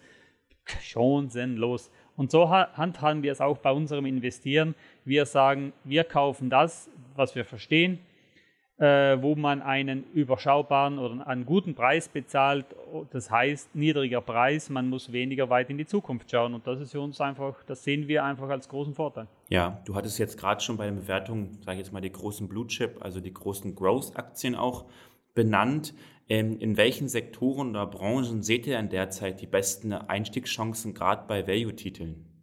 Schon 0.81 1.29
sinnlos. 1.29 1.91
Und 2.17 2.31
so 2.31 2.49
handhaben 2.51 3.23
wir 3.23 3.33
es 3.33 3.41
auch 3.41 3.59
bei 3.59 3.73
unserem 3.73 4.07
Investieren. 4.07 4.75
Wir 5.05 5.27
sagen, 5.27 5.73
wir 5.83 6.05
kaufen 6.05 6.49
das, 6.49 6.89
was 7.17 7.35
wir 7.35 7.45
verstehen, 7.45 7.99
äh, 8.79 9.23
wo 9.23 9.37
man 9.37 9.63
einen 9.63 10.05
überschaubaren 10.15 10.99
oder 10.99 11.27
einen 11.27 11.47
guten 11.47 11.75
Preis 11.75 12.09
bezahlt. 12.09 12.67
Das 13.11 13.31
heißt, 13.31 13.75
niedriger 13.75 14.21
Preis, 14.21 14.69
man 14.69 14.89
muss 14.89 15.13
weniger 15.13 15.49
weit 15.49 15.71
in 15.71 15.79
die 15.79 15.87
Zukunft 15.87 16.31
schauen. 16.31 16.55
Und 16.55 16.67
das 16.67 16.81
ist 16.81 16.93
für 16.93 17.01
uns 17.01 17.21
einfach, 17.21 17.63
das 17.65 17.85
sehen 17.85 18.09
wir 18.09 18.25
einfach 18.25 18.49
als 18.49 18.69
großen 18.69 18.95
Vorteil. 18.95 19.29
Ja, 19.49 19.81
du 19.85 19.95
hattest 19.95 20.19
jetzt 20.19 20.39
gerade 20.39 20.61
schon 20.61 20.77
bei 20.77 20.87
der 20.87 20.93
Bewertung, 20.93 21.59
sage 21.61 21.79
ich 21.79 21.87
jetzt 21.87 21.93
mal, 21.93 22.01
die 22.01 22.11
großen 22.11 22.49
Blue 22.49 22.67
Chip, 22.67 22.99
also 23.01 23.21
die 23.21 23.33
großen 23.33 23.75
Growth-Aktien 23.75 24.57
auch 24.57 24.87
benannt. 25.35 25.95
Ähm, 26.29 26.59
in 26.59 26.77
welchen 26.77 27.09
Sektoren 27.09 27.71
oder 27.71 27.87
Branchen 27.87 28.43
seht 28.43 28.67
ihr 28.67 28.77
denn 28.77 28.89
derzeit 28.89 29.41
die 29.41 29.47
besten 29.47 29.93
Einstiegschancen, 29.93 30.95
gerade 30.95 31.25
bei 31.29 31.47
Value-Titeln? 31.47 32.34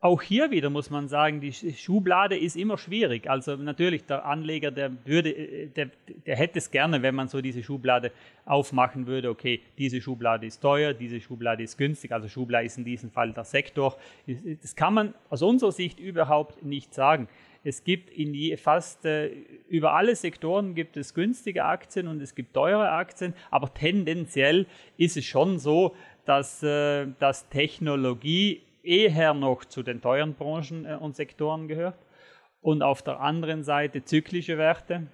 Auch 0.00 0.22
hier 0.22 0.52
wieder 0.52 0.70
muss 0.70 0.90
man 0.90 1.08
sagen, 1.08 1.40
die 1.40 1.52
Schublade 1.52 2.38
ist 2.38 2.56
immer 2.56 2.78
schwierig. 2.78 3.28
Also 3.28 3.56
natürlich, 3.56 4.04
der 4.04 4.24
Anleger, 4.24 4.70
der 4.70 4.92
würde, 5.04 5.30
äh, 5.30 5.66
der, 5.66 5.90
der 6.24 6.36
hätte 6.36 6.58
es 6.58 6.70
gerne, 6.70 7.02
wenn 7.02 7.16
man 7.16 7.26
so 7.26 7.40
diese 7.40 7.64
Schublade 7.64 8.12
aufmachen 8.44 9.08
würde. 9.08 9.28
Okay, 9.28 9.60
diese 9.76 10.00
Schublade 10.00 10.46
ist 10.46 10.60
teuer, 10.60 10.94
diese 10.94 11.20
Schublade 11.20 11.64
ist 11.64 11.76
günstig. 11.76 12.12
Also 12.12 12.28
Schublade 12.28 12.66
ist 12.66 12.78
in 12.78 12.84
diesem 12.84 13.10
Fall 13.10 13.32
der 13.32 13.42
Sektor. 13.42 13.96
Das 14.62 14.76
kann 14.76 14.94
man 14.94 15.14
aus 15.30 15.42
unserer 15.42 15.72
Sicht 15.72 15.98
überhaupt 15.98 16.62
nicht 16.62 16.94
sagen. 16.94 17.28
Es 17.64 17.82
gibt 17.82 18.10
in 18.10 18.34
je, 18.34 18.56
fast 18.56 19.04
äh, 19.04 19.30
über 19.68 19.94
alle 19.94 20.14
Sektoren 20.14 20.76
gibt 20.76 20.96
es 20.96 21.12
günstige 21.12 21.64
Aktien 21.64 22.06
und 22.06 22.22
es 22.22 22.36
gibt 22.36 22.54
teure 22.54 22.92
Aktien, 22.92 23.34
aber 23.50 23.74
tendenziell 23.74 24.66
ist 24.96 25.16
es 25.16 25.24
schon 25.24 25.58
so, 25.58 25.96
dass, 26.24 26.62
äh, 26.62 27.08
dass 27.18 27.48
Technologie 27.48 28.62
eher 28.82 29.34
noch 29.34 29.64
zu 29.64 29.82
den 29.82 30.00
teuren 30.00 30.34
Branchen 30.34 30.84
äh, 30.84 30.94
und 30.94 31.16
Sektoren 31.16 31.68
gehört. 31.68 31.98
Und 32.60 32.82
auf 32.82 33.02
der 33.02 33.20
anderen 33.20 33.62
Seite 33.62 34.04
zyklische 34.04 34.58
Werte, 34.58 35.06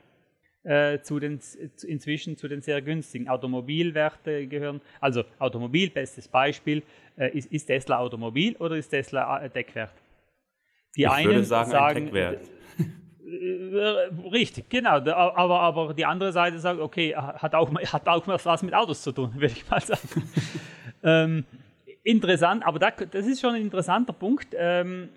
äh, 0.64 1.00
zu 1.00 1.20
den, 1.20 1.40
inzwischen 1.86 2.36
zu 2.36 2.48
den 2.48 2.62
sehr 2.62 2.80
günstigen. 2.80 3.28
Automobilwerte 3.28 4.46
gehören, 4.46 4.80
also 5.00 5.24
Automobil, 5.38 5.90
bestes 5.90 6.26
Beispiel, 6.26 6.82
äh, 7.16 7.36
ist, 7.36 7.52
ist, 7.52 7.66
Tesla 7.66 7.98
Automobil 7.98 8.56
oder 8.56 8.76
ist 8.76 8.88
Tesla 8.88 9.42
äh, 9.44 9.50
Deckwert? 9.50 9.92
Die 10.96 11.02
ich 11.02 11.10
einen 11.10 11.26
würde 11.26 11.44
sagen, 11.44 11.70
sagen 11.70 11.96
ein 11.96 12.04
Deckwert. 12.04 12.50
Äh, 13.26 14.28
richtig, 14.30 14.68
genau. 14.68 15.00
Aber, 15.00 15.60
aber 15.60 15.94
die 15.94 16.06
andere 16.06 16.32
Seite 16.32 16.58
sagt, 16.58 16.80
okay, 16.80 17.14
hat 17.14 17.54
auch, 17.54 17.70
hat 17.74 18.08
auch 18.08 18.26
was 18.26 18.62
mit 18.62 18.74
Autos 18.74 19.02
zu 19.02 19.12
tun, 19.12 19.32
würde 19.34 19.54
ich 19.54 19.68
mal 19.68 19.80
sagen. 19.80 20.22
ähm, 21.02 21.44
interessant, 22.04 22.64
aber 22.64 22.78
da, 22.78 22.90
das 22.90 23.26
ist 23.26 23.40
schon 23.40 23.54
ein 23.54 23.62
interessanter 23.62 24.12
Punkt. 24.12 24.48
Ähm, 24.56 25.08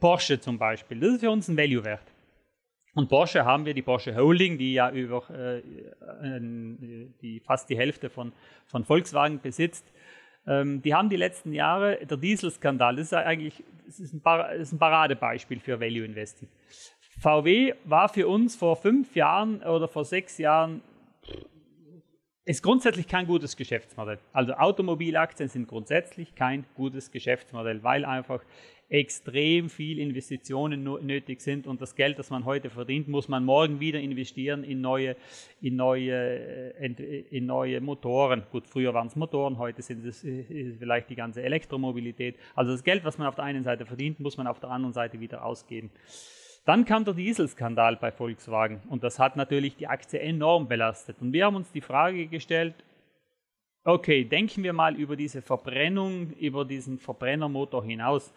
Porsche 0.00 0.40
zum 0.40 0.58
Beispiel, 0.58 0.98
das 0.98 1.14
ist 1.14 1.20
für 1.20 1.30
uns 1.30 1.48
ein 1.48 1.56
Value-Wert. 1.56 2.14
Und 2.94 3.08
Porsche 3.08 3.44
haben 3.44 3.66
wir 3.66 3.74
die 3.74 3.82
Porsche 3.82 4.16
Holding, 4.16 4.56
die 4.56 4.74
ja 4.74 4.90
über 4.90 5.28
äh, 5.30 5.62
die 7.20 7.40
fast 7.40 7.68
die 7.68 7.76
Hälfte 7.76 8.08
von, 8.08 8.32
von 8.66 8.84
Volkswagen 8.84 9.40
besitzt. 9.40 9.84
Ähm, 10.46 10.80
die 10.80 10.94
haben 10.94 11.08
die 11.08 11.16
letzten 11.16 11.52
Jahre, 11.52 11.98
der 12.04 12.16
Dieselskandal, 12.16 12.96
das 12.96 13.06
ist 13.06 13.14
eigentlich 13.14 13.64
das 13.86 14.00
ist 14.00 14.14
ein, 14.14 14.22
das 14.22 14.60
ist 14.60 14.72
ein 14.72 14.78
Paradebeispiel 14.78 15.60
für 15.60 15.80
Value 15.80 16.04
Investing. 16.04 16.48
VW 17.20 17.74
war 17.84 18.08
für 18.08 18.26
uns 18.28 18.56
vor 18.56 18.76
fünf 18.76 19.14
Jahren 19.14 19.62
oder 19.62 19.88
vor 19.88 20.04
sechs 20.04 20.38
Jahren 20.38 20.82
ist 22.46 22.62
grundsätzlich 22.62 23.08
kein 23.08 23.26
gutes 23.26 23.56
Geschäftsmodell. 23.56 24.18
Also 24.32 24.52
Automobilaktien 24.54 25.48
sind 25.48 25.66
grundsätzlich 25.66 26.34
kein 26.34 26.66
gutes 26.74 27.10
Geschäftsmodell, 27.10 27.82
weil 27.82 28.04
einfach 28.04 28.42
extrem 28.90 29.70
viel 29.70 29.98
Investitionen 29.98 30.84
nötig 30.84 31.40
sind 31.40 31.66
und 31.66 31.80
das 31.80 31.94
Geld, 31.94 32.18
das 32.18 32.28
man 32.28 32.44
heute 32.44 32.68
verdient, 32.68 33.08
muss 33.08 33.28
man 33.28 33.44
morgen 33.44 33.80
wieder 33.80 33.98
investieren 33.98 34.62
in 34.62 34.82
neue, 34.82 35.16
in 35.62 35.76
neue, 35.76 36.12
äh, 36.12 37.24
in 37.30 37.46
neue 37.46 37.80
Motoren. 37.80 38.42
Gut, 38.52 38.66
früher 38.66 38.92
waren 38.92 39.06
es 39.06 39.16
Motoren, 39.16 39.56
heute 39.56 39.80
sind 39.80 40.04
es 40.04 40.22
äh, 40.22 40.74
vielleicht 40.78 41.08
die 41.08 41.16
ganze 41.16 41.42
Elektromobilität. 41.42 42.36
Also 42.54 42.72
das 42.72 42.84
Geld, 42.84 43.04
was 43.04 43.16
man 43.16 43.26
auf 43.26 43.36
der 43.36 43.44
einen 43.44 43.64
Seite 43.64 43.86
verdient, 43.86 44.20
muss 44.20 44.36
man 44.36 44.46
auf 44.46 44.60
der 44.60 44.70
anderen 44.70 44.92
Seite 44.92 45.18
wieder 45.18 45.44
ausgeben. 45.46 45.90
Dann 46.64 46.86
kam 46.86 47.04
der 47.04 47.14
Dieselskandal 47.14 47.96
bei 47.96 48.10
Volkswagen 48.10 48.80
und 48.88 49.04
das 49.04 49.18
hat 49.18 49.36
natürlich 49.36 49.76
die 49.76 49.86
Aktie 49.86 50.18
enorm 50.18 50.66
belastet. 50.66 51.16
Und 51.20 51.32
wir 51.32 51.44
haben 51.44 51.56
uns 51.56 51.70
die 51.72 51.82
Frage 51.82 52.26
gestellt, 52.26 52.74
okay, 53.84 54.24
denken 54.24 54.62
wir 54.62 54.72
mal 54.72 54.96
über 54.96 55.14
diese 55.16 55.42
Verbrennung, 55.42 56.30
über 56.32 56.64
diesen 56.64 56.98
Verbrennermotor 56.98 57.84
hinaus. 57.84 58.32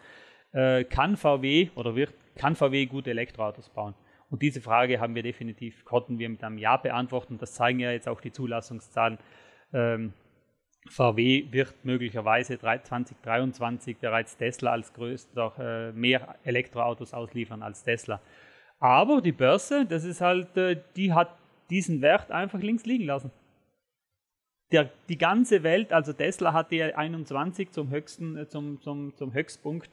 Äh, 0.52 0.84
kann 0.84 1.16
VW 1.16 1.70
oder 1.74 1.96
wird, 1.96 2.12
kann 2.36 2.54
VW 2.54 2.86
gute 2.86 3.10
Elektroautos 3.10 3.70
bauen? 3.70 3.94
Und 4.30 4.42
diese 4.42 4.60
Frage 4.60 5.00
haben 5.00 5.14
wir 5.14 5.22
definitiv, 5.22 5.84
konnten 5.86 6.18
wir 6.18 6.28
mit 6.28 6.44
einem 6.44 6.58
Ja 6.58 6.76
beantworten. 6.76 7.38
Das 7.38 7.54
zeigen 7.54 7.80
ja 7.80 7.92
jetzt 7.92 8.08
auch 8.08 8.20
die 8.20 8.32
Zulassungszahlen. 8.32 9.18
Ähm, 9.72 10.12
VW 10.90 11.44
wird 11.50 11.74
möglicherweise 11.84 12.58
2023 12.58 13.98
bereits 13.98 14.36
Tesla 14.36 14.72
als 14.72 14.92
größter 14.92 15.52
äh, 15.58 15.92
mehr 15.92 16.36
Elektroautos 16.44 17.14
ausliefern 17.14 17.62
als 17.62 17.82
Tesla. 17.82 18.20
Aber 18.78 19.20
die 19.20 19.32
Börse, 19.32 19.86
das 19.86 20.04
ist 20.04 20.20
halt, 20.20 20.56
äh, 20.56 20.80
die 20.96 21.12
hat 21.12 21.36
diesen 21.70 22.00
Wert 22.00 22.30
einfach 22.30 22.60
links 22.60 22.86
liegen 22.86 23.04
lassen. 23.04 23.30
Der, 24.70 24.90
die 25.08 25.18
ganze 25.18 25.62
Welt, 25.62 25.92
also 25.92 26.12
Tesla 26.12 26.52
hatte 26.52 26.76
ja 26.76 26.86
21 26.94 27.70
zum 27.70 27.90
höchsten, 27.90 28.36
äh, 28.36 28.48
zum, 28.48 28.80
zum, 28.80 29.14
zum 29.16 29.32
Höchstpunkt 29.32 29.90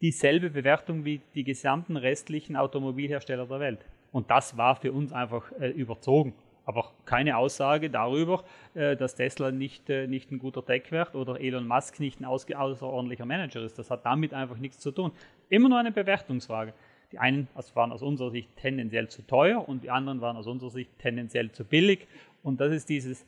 dieselbe 0.00 0.50
Bewertung 0.50 1.04
wie 1.04 1.20
die 1.34 1.44
gesamten 1.44 1.96
restlichen 1.96 2.56
Automobilhersteller 2.56 3.46
der 3.46 3.60
Welt. 3.60 3.84
Und 4.12 4.30
das 4.30 4.56
war 4.56 4.76
für 4.76 4.92
uns 4.92 5.12
einfach 5.12 5.52
äh, 5.60 5.68
überzogen 5.68 6.34
aber 6.70 6.92
keine 7.04 7.36
Aussage 7.36 7.90
darüber, 7.90 8.44
äh, 8.74 8.96
dass 8.96 9.16
Tesla 9.16 9.50
nicht, 9.50 9.90
äh, 9.90 10.06
nicht 10.06 10.30
ein 10.30 10.38
guter 10.38 10.64
Tech-Wert 10.64 11.16
oder 11.16 11.40
Elon 11.40 11.66
Musk 11.66 11.98
nicht 11.98 12.20
ein 12.20 12.24
außerordentlicher 12.24 13.26
Manager 13.26 13.60
ist. 13.62 13.76
Das 13.76 13.90
hat 13.90 14.06
damit 14.06 14.32
einfach 14.32 14.56
nichts 14.56 14.78
zu 14.78 14.92
tun. 14.92 15.10
Immer 15.48 15.68
nur 15.68 15.78
eine 15.78 15.90
Bewertungsfrage. 15.90 16.72
Die 17.10 17.18
einen 17.18 17.48
waren 17.74 17.90
aus 17.90 18.02
unserer 18.02 18.30
Sicht 18.30 18.54
tendenziell 18.54 19.08
zu 19.08 19.22
teuer 19.22 19.68
und 19.68 19.82
die 19.82 19.90
anderen 19.90 20.20
waren 20.20 20.36
aus 20.36 20.46
unserer 20.46 20.70
Sicht 20.70 20.96
tendenziell 21.00 21.50
zu 21.50 21.64
billig. 21.64 22.06
Und 22.44 22.60
das 22.60 22.70
ist 22.72 22.88
dieses 22.88 23.26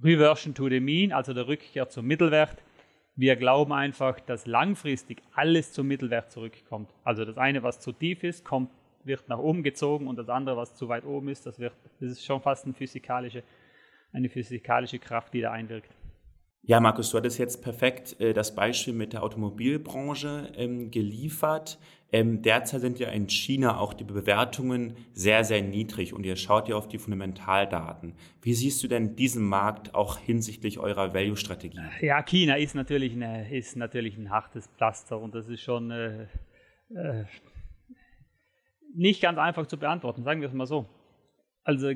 Reversion 0.00 0.54
to 0.54 0.68
the 0.68 0.78
Mean, 0.78 1.10
also 1.10 1.34
der 1.34 1.48
Rückkehr 1.48 1.88
zum 1.88 2.06
Mittelwert. 2.06 2.62
Wir 3.16 3.34
glauben 3.34 3.72
einfach, 3.72 4.20
dass 4.20 4.46
langfristig 4.46 5.20
alles 5.34 5.72
zum 5.72 5.88
Mittelwert 5.88 6.30
zurückkommt. 6.30 6.90
Also 7.02 7.24
das 7.24 7.38
eine, 7.38 7.64
was 7.64 7.80
zu 7.80 7.90
tief 7.90 8.22
ist, 8.22 8.44
kommt 8.44 8.70
wird 9.04 9.28
nach 9.28 9.38
oben 9.38 9.62
gezogen 9.62 10.06
und 10.08 10.16
das 10.16 10.28
andere, 10.28 10.56
was 10.56 10.74
zu 10.74 10.88
weit 10.88 11.04
oben 11.04 11.28
ist, 11.28 11.46
das, 11.46 11.58
wird, 11.58 11.72
das 12.00 12.12
ist 12.12 12.24
schon 12.24 12.40
fast 12.40 12.64
eine 12.64 12.74
physikalische, 12.74 13.42
eine 14.12 14.28
physikalische 14.28 14.98
Kraft, 14.98 15.34
die 15.34 15.40
da 15.40 15.52
einwirkt. 15.52 15.90
Ja, 16.66 16.80
Markus, 16.80 17.10
du 17.10 17.18
hattest 17.18 17.38
jetzt 17.38 17.62
perfekt 17.62 18.18
äh, 18.20 18.32
das 18.32 18.54
Beispiel 18.54 18.94
mit 18.94 19.12
der 19.12 19.22
Automobilbranche 19.22 20.50
ähm, 20.56 20.90
geliefert. 20.90 21.78
Ähm, 22.10 22.40
derzeit 22.40 22.80
sind 22.80 22.98
ja 22.98 23.08
in 23.10 23.28
China 23.28 23.78
auch 23.78 23.92
die 23.92 24.04
Bewertungen 24.04 24.96
sehr, 25.12 25.44
sehr 25.44 25.60
niedrig 25.60 26.14
und 26.14 26.24
ihr 26.24 26.36
schaut 26.36 26.68
ja 26.68 26.76
auf 26.76 26.88
die 26.88 26.96
Fundamentaldaten. 26.96 28.14
Wie 28.40 28.54
siehst 28.54 28.82
du 28.82 28.88
denn 28.88 29.14
diesen 29.14 29.44
Markt 29.44 29.94
auch 29.94 30.16
hinsichtlich 30.16 30.78
eurer 30.78 31.12
Value-Strategie? 31.12 31.80
Ja, 32.00 32.22
China 32.22 32.56
ist 32.56 32.74
natürlich, 32.74 33.12
eine, 33.12 33.54
ist 33.54 33.76
natürlich 33.76 34.16
ein 34.16 34.30
hartes 34.30 34.66
Pflaster 34.68 35.20
und 35.20 35.34
das 35.34 35.48
ist 35.48 35.60
schon 35.60 35.90
äh, 35.90 36.22
äh, 36.94 37.24
nicht 38.94 39.20
ganz 39.20 39.38
einfach 39.38 39.66
zu 39.66 39.76
beantworten, 39.76 40.22
sagen 40.22 40.40
wir 40.40 40.48
es 40.48 40.54
mal 40.54 40.66
so. 40.66 40.86
Also 41.62 41.92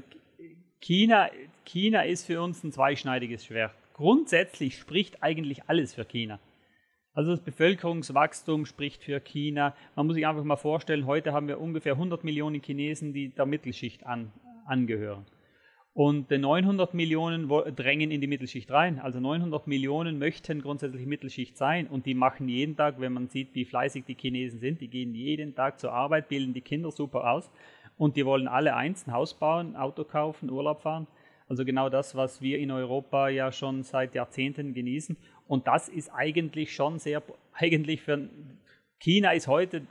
China, 0.80 1.28
China 1.64 2.02
ist 2.02 2.26
für 2.26 2.42
uns 2.42 2.62
ein 2.64 2.72
zweischneidiges 2.72 3.44
Schwert. 3.44 3.72
Grundsätzlich 3.94 4.76
spricht 4.78 5.22
eigentlich 5.22 5.62
alles 5.68 5.94
für 5.94 6.04
China. 6.04 6.38
Also 7.12 7.32
das 7.32 7.40
Bevölkerungswachstum 7.40 8.64
spricht 8.64 9.02
für 9.02 9.20
China. 9.20 9.74
Man 9.96 10.06
muss 10.06 10.14
sich 10.14 10.26
einfach 10.26 10.44
mal 10.44 10.56
vorstellen, 10.56 11.06
heute 11.06 11.32
haben 11.32 11.48
wir 11.48 11.60
ungefähr 11.60 11.94
100 11.94 12.22
Millionen 12.22 12.62
Chinesen, 12.62 13.12
die 13.12 13.30
der 13.30 13.46
Mittelschicht 13.46 14.06
an, 14.06 14.30
angehören. 14.66 15.26
Und 15.98 16.30
900 16.30 16.94
Millionen 16.94 17.48
drängen 17.74 18.12
in 18.12 18.20
die 18.20 18.28
Mittelschicht 18.28 18.70
rein. 18.70 19.00
Also 19.00 19.18
900 19.18 19.66
Millionen 19.66 20.20
möchten 20.20 20.62
grundsätzlich 20.62 21.04
Mittelschicht 21.06 21.56
sein 21.56 21.88
und 21.88 22.06
die 22.06 22.14
machen 22.14 22.48
jeden 22.48 22.76
Tag, 22.76 23.00
wenn 23.00 23.12
man 23.12 23.26
sieht, 23.26 23.52
wie 23.56 23.64
fleißig 23.64 24.04
die 24.04 24.14
Chinesen 24.14 24.60
sind, 24.60 24.80
die 24.80 24.86
gehen 24.86 25.12
jeden 25.12 25.56
Tag 25.56 25.80
zur 25.80 25.92
Arbeit, 25.92 26.28
bilden 26.28 26.54
die 26.54 26.60
Kinder 26.60 26.92
super 26.92 27.28
aus 27.28 27.50
und 27.96 28.14
die 28.14 28.24
wollen 28.24 28.46
alle 28.46 28.76
eins, 28.76 29.08
ein 29.08 29.12
Haus 29.12 29.34
bauen, 29.34 29.74
Auto 29.74 30.04
kaufen, 30.04 30.52
Urlaub 30.52 30.82
fahren. 30.82 31.08
Also 31.48 31.64
genau 31.64 31.88
das, 31.88 32.14
was 32.14 32.40
wir 32.40 32.60
in 32.60 32.70
Europa 32.70 33.28
ja 33.28 33.50
schon 33.50 33.82
seit 33.82 34.14
Jahrzehnten 34.14 34.74
genießen. 34.74 35.16
Und 35.48 35.66
das 35.66 35.88
ist 35.88 36.10
eigentlich 36.14 36.72
schon 36.76 37.00
sehr, 37.00 37.24
eigentlich 37.54 38.02
für 38.02 38.28
China 39.00 39.32
ist 39.32 39.48
heute 39.48 39.82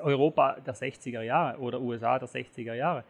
Europa 0.00 0.60
der 0.60 0.74
60er 0.74 1.20
Jahre 1.20 1.58
oder 1.58 1.78
USA 1.82 2.18
der 2.18 2.28
60er 2.28 2.72
Jahre. 2.72 3.04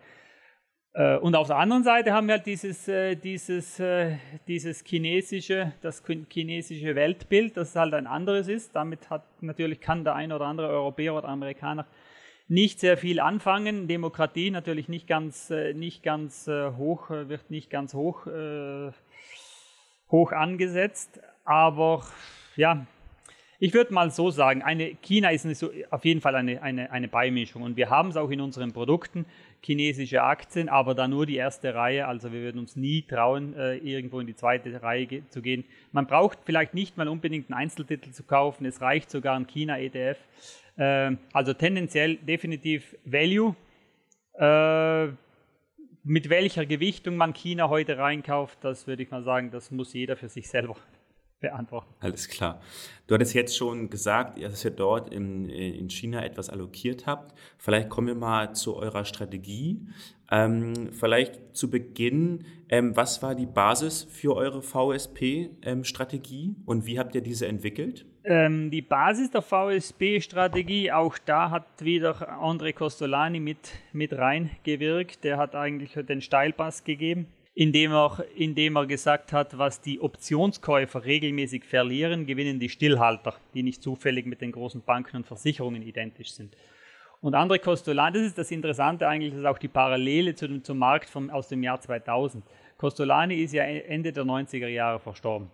Äh, 0.94 1.16
und 1.16 1.34
auf 1.34 1.46
der 1.46 1.56
anderen 1.56 1.84
Seite 1.84 2.12
haben 2.12 2.26
wir 2.26 2.34
halt 2.34 2.46
dieses, 2.46 2.87
äh, 2.88 3.16
dieses, 3.16 3.80
äh, 3.80 4.16
dieses 4.46 4.84
chinesische, 4.84 5.72
das 5.80 6.02
chinesische 6.30 6.94
Weltbild, 6.94 7.56
das 7.56 7.75
halt 7.75 7.94
ein 7.94 8.06
anderes 8.06 8.49
ist. 8.49 8.75
Damit 8.75 9.08
hat 9.08 9.25
natürlich 9.40 9.80
kann 9.80 10.04
der 10.04 10.14
ein 10.14 10.32
oder 10.32 10.46
andere 10.46 10.68
Europäer 10.68 11.14
oder 11.14 11.28
Amerikaner 11.28 11.87
nicht 12.49 12.80
sehr 12.80 12.99
viel 12.99 13.20
anfangen. 13.20 13.88
Demokratie 13.88 14.50
natürlich 14.50 14.88
nicht 14.88 15.06
ganz, 15.06 15.49
nicht 15.49 16.02
ganz 16.02 16.46
hoch, 16.49 17.08
wird 17.08 17.50
nicht 17.50 17.70
ganz 17.70 17.94
hoch, 17.94 18.26
hoch 20.11 20.32
angesetzt. 20.32 21.20
Aber 21.44 22.04
ja, 22.56 22.87
ich 23.64 23.72
würde 23.72 23.94
mal 23.94 24.11
so 24.11 24.32
sagen, 24.32 24.61
eine, 24.61 24.96
China 24.96 25.30
ist 25.30 25.46
eine, 25.46 25.56
auf 25.90 26.04
jeden 26.04 26.20
Fall 26.20 26.34
eine, 26.34 26.61
eine, 26.61 26.90
eine 26.90 27.06
Beimischung 27.06 27.62
und 27.62 27.76
wir 27.76 27.90
haben 27.90 28.08
es 28.08 28.16
auch 28.16 28.28
in 28.28 28.40
unseren 28.40 28.72
Produkten, 28.72 29.25
chinesische 29.64 30.23
Aktien, 30.23 30.69
aber 30.69 30.95
da 30.95 31.07
nur 31.07 31.25
die 31.25 31.37
erste 31.37 31.75
Reihe, 31.75 32.07
also 32.07 32.33
wir 32.33 32.40
würden 32.40 32.59
uns 32.59 32.76
nie 32.76 33.02
trauen, 33.02 33.54
äh, 33.54 33.76
irgendwo 33.76 34.19
in 34.21 34.26
die 34.26 34.35
zweite 34.35 34.83
Reihe 34.83 35.07
ge 35.07 35.23
zu 35.28 35.40
gehen. 35.40 35.64
Man 35.92 36.07
braucht 36.07 36.38
vielleicht 36.45 36.75
nicht 36.75 36.97
mal 36.97 37.09
unbedingt 37.09 37.50
einen 37.50 37.61
Einzeltitel 37.61 38.11
zu 38.11 38.25
kaufen, 38.25 38.66
es 38.66 38.81
reicht 38.81 39.11
sogar 39.11 39.37
ein 39.37 39.47
China-ETF. 39.47 40.19
Äh, 40.76 41.16
also 41.33 41.52
tendenziell 41.54 42.16
definitiv 42.16 42.97
Value. 43.04 43.54
Äh, 44.35 45.09
mit 46.04 46.28
welcher 46.28 46.66
Gewichtung 46.66 47.16
man 47.16 47.33
China 47.33 47.69
heute 47.69 47.99
reinkauft, 47.99 48.59
das 48.62 48.88
würde 48.88 49.04
ich 49.04 49.11
mal 49.11 49.23
sagen, 49.23 49.52
das 49.52 49.71
muss 49.71 49.92
jeder 49.92 50.16
für 50.16 50.28
sich 50.28 50.49
selber 50.49 50.76
beantworten. 51.42 51.92
Alles 52.00 52.28
klar. 52.28 52.61
Du 53.06 53.14
hattest 53.14 53.34
jetzt 53.34 53.54
schon 53.54 53.90
gesagt, 53.90 54.42
dass 54.42 54.64
ihr 54.64 54.70
dort 54.70 55.12
in, 55.12 55.50
in 55.50 55.90
China 55.90 56.25
etwas 56.25 56.49
allokiert 56.49 57.06
habt. 57.06 57.34
Vielleicht 57.58 57.90
kommen 57.90 58.06
wir 58.06 58.14
mal 58.14 58.54
zu 58.54 58.76
eurer 58.76 59.04
Strategie. 59.04 59.87
Ähm, 60.30 60.88
vielleicht 60.92 61.54
zu 61.54 61.68
Beginn, 61.68 62.46
ähm, 62.70 62.96
was 62.96 63.22
war 63.22 63.34
die 63.34 63.44
Basis 63.44 64.04
für 64.04 64.34
eure 64.34 64.62
VSP-Strategie 64.62 66.44
ähm, 66.44 66.62
und 66.64 66.87
wie 66.87 66.99
habt 66.99 67.14
ihr 67.14 67.20
diese 67.20 67.46
entwickelt? 67.46 68.06
Ähm, 68.25 68.70
die 68.70 68.80
Basis 68.80 69.30
der 69.30 69.42
VSP-Strategie, 69.42 70.90
auch 70.90 71.18
da 71.18 71.50
hat 71.50 71.66
wieder 71.84 72.40
André 72.40 72.72
Costolani 72.72 73.40
mit, 73.40 73.72
mit 73.92 74.16
reingewirkt. 74.16 75.22
Der 75.25 75.37
hat 75.37 75.54
eigentlich 75.54 75.92
den 75.92 76.22
Steilpass 76.22 76.84
gegeben 76.84 77.26
indem 77.54 77.92
er, 77.92 78.25
indem 78.35 78.76
er 78.76 78.87
gesagt 78.87 79.32
hat, 79.32 79.59
was 79.59 79.80
die 79.80 80.00
Optionskäufer 80.00 81.04
regelmäßig 81.04 81.64
verlieren, 81.64 82.26
gewinnen 82.26 82.59
die 82.59 82.68
Stillhalter, 82.68 83.35
die 83.54 83.62
nicht 83.62 83.82
zufällig 83.82 84.26
mit 84.26 84.40
den 84.40 84.52
großen 84.52 84.82
Banken 84.82 85.18
und 85.18 85.26
Versicherungen 85.26 85.82
identisch 85.82 86.32
sind. 86.32 86.56
Und 87.21 87.35
André 87.35 87.59
Costolani, 87.59 88.18
das 88.18 88.26
ist 88.28 88.38
das 88.38 88.50
Interessante 88.50 89.06
eigentlich, 89.06 89.35
ist 89.35 89.44
auch 89.44 89.59
die 89.59 89.68
Parallele 89.68 90.35
zu 90.35 90.49
dem, 90.49 90.64
zum 90.64 90.78
Markt 90.78 91.09
vom, 91.09 91.30
aus 91.30 91.49
dem 91.49 91.62
Jahr 91.62 91.80
2000. 91.80 92.44
Costolani 92.78 93.37
ist 93.37 93.52
ja 93.52 93.62
Ende 93.62 94.12
der 94.12 94.25
90er 94.25 94.66
Jahre 94.66 94.99
verstorben. 94.99 95.49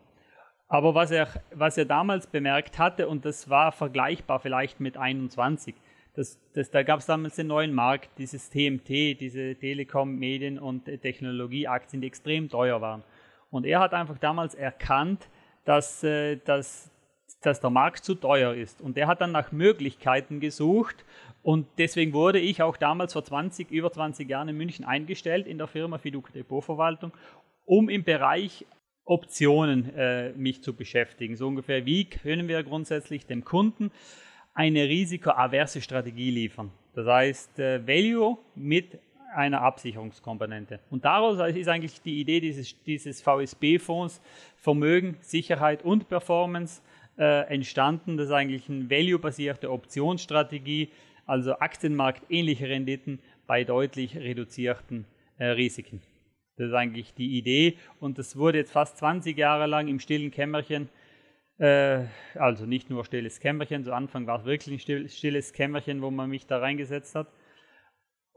Aber 0.69 0.95
was 0.95 1.11
er, 1.11 1.29
was 1.53 1.77
er 1.77 1.85
damals 1.85 2.27
bemerkt 2.27 2.79
hatte, 2.79 3.09
und 3.09 3.25
das 3.25 3.51
war 3.51 3.73
vergleichbar 3.73 4.39
vielleicht 4.39 4.81
mit 4.81 4.97
21, 4.97 5.75
das, 6.19 6.37
das, 6.53 6.69
da 6.71 6.83
gab 6.83 6.99
es 6.99 7.07
damals 7.07 7.37
den 7.37 7.47
neuen 7.47 7.73
Markt, 7.73 8.11
dieses 8.19 8.51
TMT, 8.51 8.89
diese 9.21 9.55
Telekom, 9.55 10.17
Medien 10.17 10.59
und 10.59 10.87
Technologieaktien, 10.87 12.03
die 12.03 12.09
extrem 12.09 12.49
teuer 12.49 12.81
waren. 12.81 13.05
Und 13.51 13.65
er 13.65 13.79
hat 13.79 13.95
einfach 13.95 14.19
damals 14.19 14.57
erkannt, 14.57 15.29
dass, 15.65 16.03
äh, 16.03 16.37
dass, 16.45 16.91
dass 17.41 17.61
der 17.61 17.71
Markt 17.71 18.05
zu 18.05 18.17
teuer 18.17 18.53
ist. 18.53 18.81
Und 18.81 18.99
er 18.99 19.07
hat 19.07 19.21
dann 19.21 19.31
nach 19.31 19.53
Möglichkeiten 19.53 20.41
gesucht. 20.41 21.05
Und 21.43 21.69
deswegen 21.79 22.13
wurde 22.13 22.41
ich 22.41 22.63
auch 22.63 22.77
damals 22.77 23.13
vor 23.13 23.25
20, 23.25 23.71
über 23.71 23.93
20 23.93 24.29
Jahren 24.29 24.49
in 24.49 24.57
München 24.57 24.85
eingestellt 24.85 25.47
in 25.47 25.57
der 25.57 25.69
Firma 25.69 25.99
Fiduc 25.99 26.33
Depotverwaltung, 26.33 27.13
um 27.65 27.89
im 27.89 28.03
Bereich 28.03 28.67
Optionen 29.05 29.95
äh, 29.95 30.33
mich 30.33 30.65
zu 30.65 30.75
beschäftigen. 30.75 31.37
So 31.37 31.47
ungefähr, 31.47 31.87
wie 31.87 32.07
können 32.07 32.49
wir 32.49 32.65
grundsätzlich 32.65 33.25
dem 33.25 33.45
Kunden 33.45 33.93
eine 34.59 34.89
risikoaverse 34.89 35.81
Strategie 35.81 36.33
liefern. 36.33 36.73
Das 36.93 37.07
heißt, 37.07 37.61
äh, 37.61 37.87
Value 37.87 38.39
mit 38.57 38.99
einer 39.33 39.63
Absicherungskomponente. 39.63 40.81
Und 40.91 41.05
daraus 41.05 41.39
ist 41.55 41.69
eigentlich 41.69 42.03
die 42.03 42.19
Idee 42.19 42.41
dieses, 42.41 42.75
dieses 42.83 43.23
VSB-Fonds 43.23 44.21
Vermögen, 44.57 45.17
Sicherheit 45.21 45.85
und 45.85 46.09
Performance 46.09 46.83
äh, 47.17 47.47
entstanden. 47.47 48.17
Das 48.17 48.27
ist 48.27 48.33
eigentlich 48.33 48.69
eine 48.69 48.91
value-basierte 48.91 49.71
Optionsstrategie, 49.71 50.89
also 51.25 51.57
aktienmarktähnliche 51.61 52.69
Renditen 52.69 53.21
bei 53.47 53.63
deutlich 53.63 54.17
reduzierten 54.17 55.05
äh, 55.39 55.47
Risiken. 55.47 56.03
Das 56.57 56.67
ist 56.71 56.75
eigentlich 56.75 57.15
die 57.15 57.39
Idee 57.39 57.77
und 58.01 58.19
das 58.19 58.37
wurde 58.37 58.59
jetzt 58.59 58.73
fast 58.73 58.99
20 58.99 59.39
Jahre 59.39 59.67
lang 59.67 59.87
im 59.87 60.01
stillen 60.01 60.33
Kämmerchen 60.33 60.89
äh, 61.59 62.05
also 62.35 62.67
nicht 62.67 62.91
nur 62.91 63.05
stilles 63.05 63.41
Kämmerchen, 63.41 63.85
zu 63.85 63.93
Anfang 63.93 64.27
war 64.27 64.41
es 64.41 64.45
wirklich 64.45 64.89
ein 64.89 65.09
stilles 65.09 65.53
Kämmerchen, 65.53 66.03
wo 66.03 66.11
man 66.11 66.31
mich 66.31 66.47
da 66.47 66.59
reingesetzt 66.59 67.15
hat. 67.15 67.29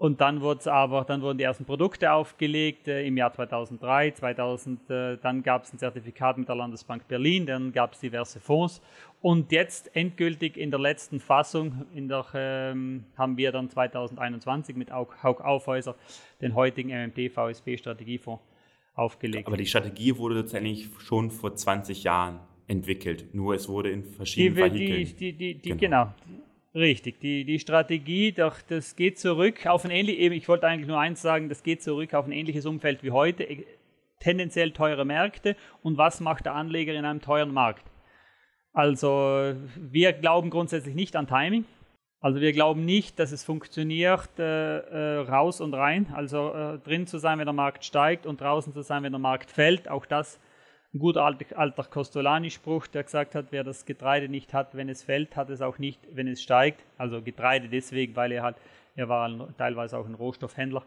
Und 0.01 0.19
dann 0.19 0.41
wurde 0.41 0.73
aber, 0.73 1.03
dann 1.03 1.21
wurden 1.21 1.37
die 1.37 1.43
ersten 1.43 1.63
Produkte 1.63 2.11
aufgelegt 2.11 2.87
äh, 2.87 3.05
im 3.05 3.17
Jahr 3.17 3.31
2003, 3.31 4.09
2000, 4.09 4.89
äh, 4.89 5.17
dann 5.17 5.43
gab 5.43 5.63
es 5.63 5.71
ein 5.71 5.77
Zertifikat 5.77 6.39
mit 6.39 6.47
der 6.47 6.55
Landesbank 6.55 7.07
Berlin, 7.07 7.45
dann 7.45 7.71
gab 7.71 7.93
es 7.93 7.99
diverse 7.99 8.39
Fonds 8.39 8.81
und 9.21 9.51
jetzt 9.51 9.95
endgültig 9.95 10.57
in 10.57 10.71
der 10.71 10.79
letzten 10.79 11.19
Fassung 11.19 11.85
in 11.93 12.07
der, 12.07 12.25
ähm, 12.33 13.05
haben 13.15 13.37
wir 13.37 13.51
dann 13.51 13.69
2021 13.69 14.75
mit 14.75 14.91
Haug 14.91 15.41
Aufhäuser 15.41 15.95
den 16.41 16.55
heutigen 16.55 16.89
MMT 16.89 17.31
VSB 17.31 17.77
Strategiefonds 17.77 18.41
aufgelegt. 18.95 19.45
Aber 19.45 19.57
die 19.57 19.67
Strategie 19.67 20.17
wurde 20.17 20.33
letztendlich 20.33 20.89
schon 20.97 21.29
vor 21.29 21.55
20 21.55 22.03
Jahren 22.03 22.39
entwickelt. 22.67 23.33
Nur 23.33 23.55
es 23.55 23.67
wurde 23.67 23.91
in 23.91 24.03
verschiedenen 24.03 24.73
die, 24.73 24.79
Vehikeln. 24.79 25.17
Die, 25.17 25.33
die, 25.33 25.55
die, 25.55 25.77
genau. 25.77 26.05
genau. 26.05 26.13
Richtig, 26.73 27.19
die, 27.19 27.43
die 27.43 27.59
Strategie, 27.59 28.31
doch 28.31 28.61
das 28.61 28.95
geht 28.95 29.19
zurück 29.19 29.65
auf 29.67 29.83
ein 29.83 29.91
ähnliches, 29.91 30.31
ich 30.31 30.47
wollte 30.47 30.67
eigentlich 30.67 30.87
nur 30.87 30.99
eins 30.99 31.21
sagen, 31.21 31.49
das 31.49 31.63
geht 31.63 31.83
zurück 31.83 32.13
auf 32.13 32.25
ein 32.25 32.31
ähnliches 32.31 32.65
Umfeld 32.65 33.03
wie 33.03 33.11
heute, 33.11 33.43
e, 33.43 33.65
tendenziell 34.19 34.71
teure 34.71 35.03
Märkte 35.03 35.57
und 35.83 35.97
was 35.97 36.21
macht 36.21 36.45
der 36.45 36.55
Anleger 36.55 36.93
in 36.93 37.03
einem 37.03 37.19
teuren 37.19 37.51
Markt? 37.51 37.83
Also 38.71 39.53
wir 39.75 40.13
glauben 40.13 40.49
grundsätzlich 40.49 40.95
nicht 40.95 41.17
an 41.17 41.27
Timing, 41.27 41.65
also 42.21 42.39
wir 42.39 42.53
glauben 42.53 42.85
nicht, 42.85 43.19
dass 43.19 43.31
es 43.31 43.43
funktioniert, 43.43 44.29
äh, 44.39 44.77
äh, 44.77 45.17
raus 45.27 45.59
und 45.59 45.73
rein, 45.73 46.05
also 46.13 46.53
äh, 46.53 46.77
drin 46.77 47.07
zu 47.07 47.17
sein, 47.17 47.39
wenn 47.39 47.47
der 47.47 47.53
Markt 47.53 47.83
steigt 47.83 48.27
und 48.27 48.39
draußen 48.39 48.71
zu 48.73 48.83
sein, 48.83 49.03
wenn 49.03 49.11
der 49.11 49.19
Markt 49.19 49.49
fällt, 49.49 49.89
auch 49.89 50.05
das 50.05 50.39
ein 50.93 50.99
guter 50.99 51.23
alter, 51.23 51.83
Costolani-Spruch, 51.83 52.87
der 52.87 53.03
gesagt 53.03 53.35
hat, 53.35 53.47
wer 53.51 53.63
das 53.63 53.85
Getreide 53.85 54.27
nicht 54.27 54.53
hat, 54.53 54.75
wenn 54.75 54.89
es 54.89 55.03
fällt, 55.03 55.35
hat 55.37 55.49
es 55.49 55.61
auch 55.61 55.77
nicht, 55.77 55.99
wenn 56.13 56.27
es 56.27 56.41
steigt. 56.41 56.83
Also 56.97 57.21
Getreide 57.21 57.69
deswegen, 57.69 58.15
weil 58.15 58.31
er 58.33 58.43
halt, 58.43 58.57
er 58.95 59.07
war 59.07 59.53
teilweise 59.57 59.97
auch 59.97 60.05
ein 60.05 60.15
Rohstoffhändler 60.15 60.83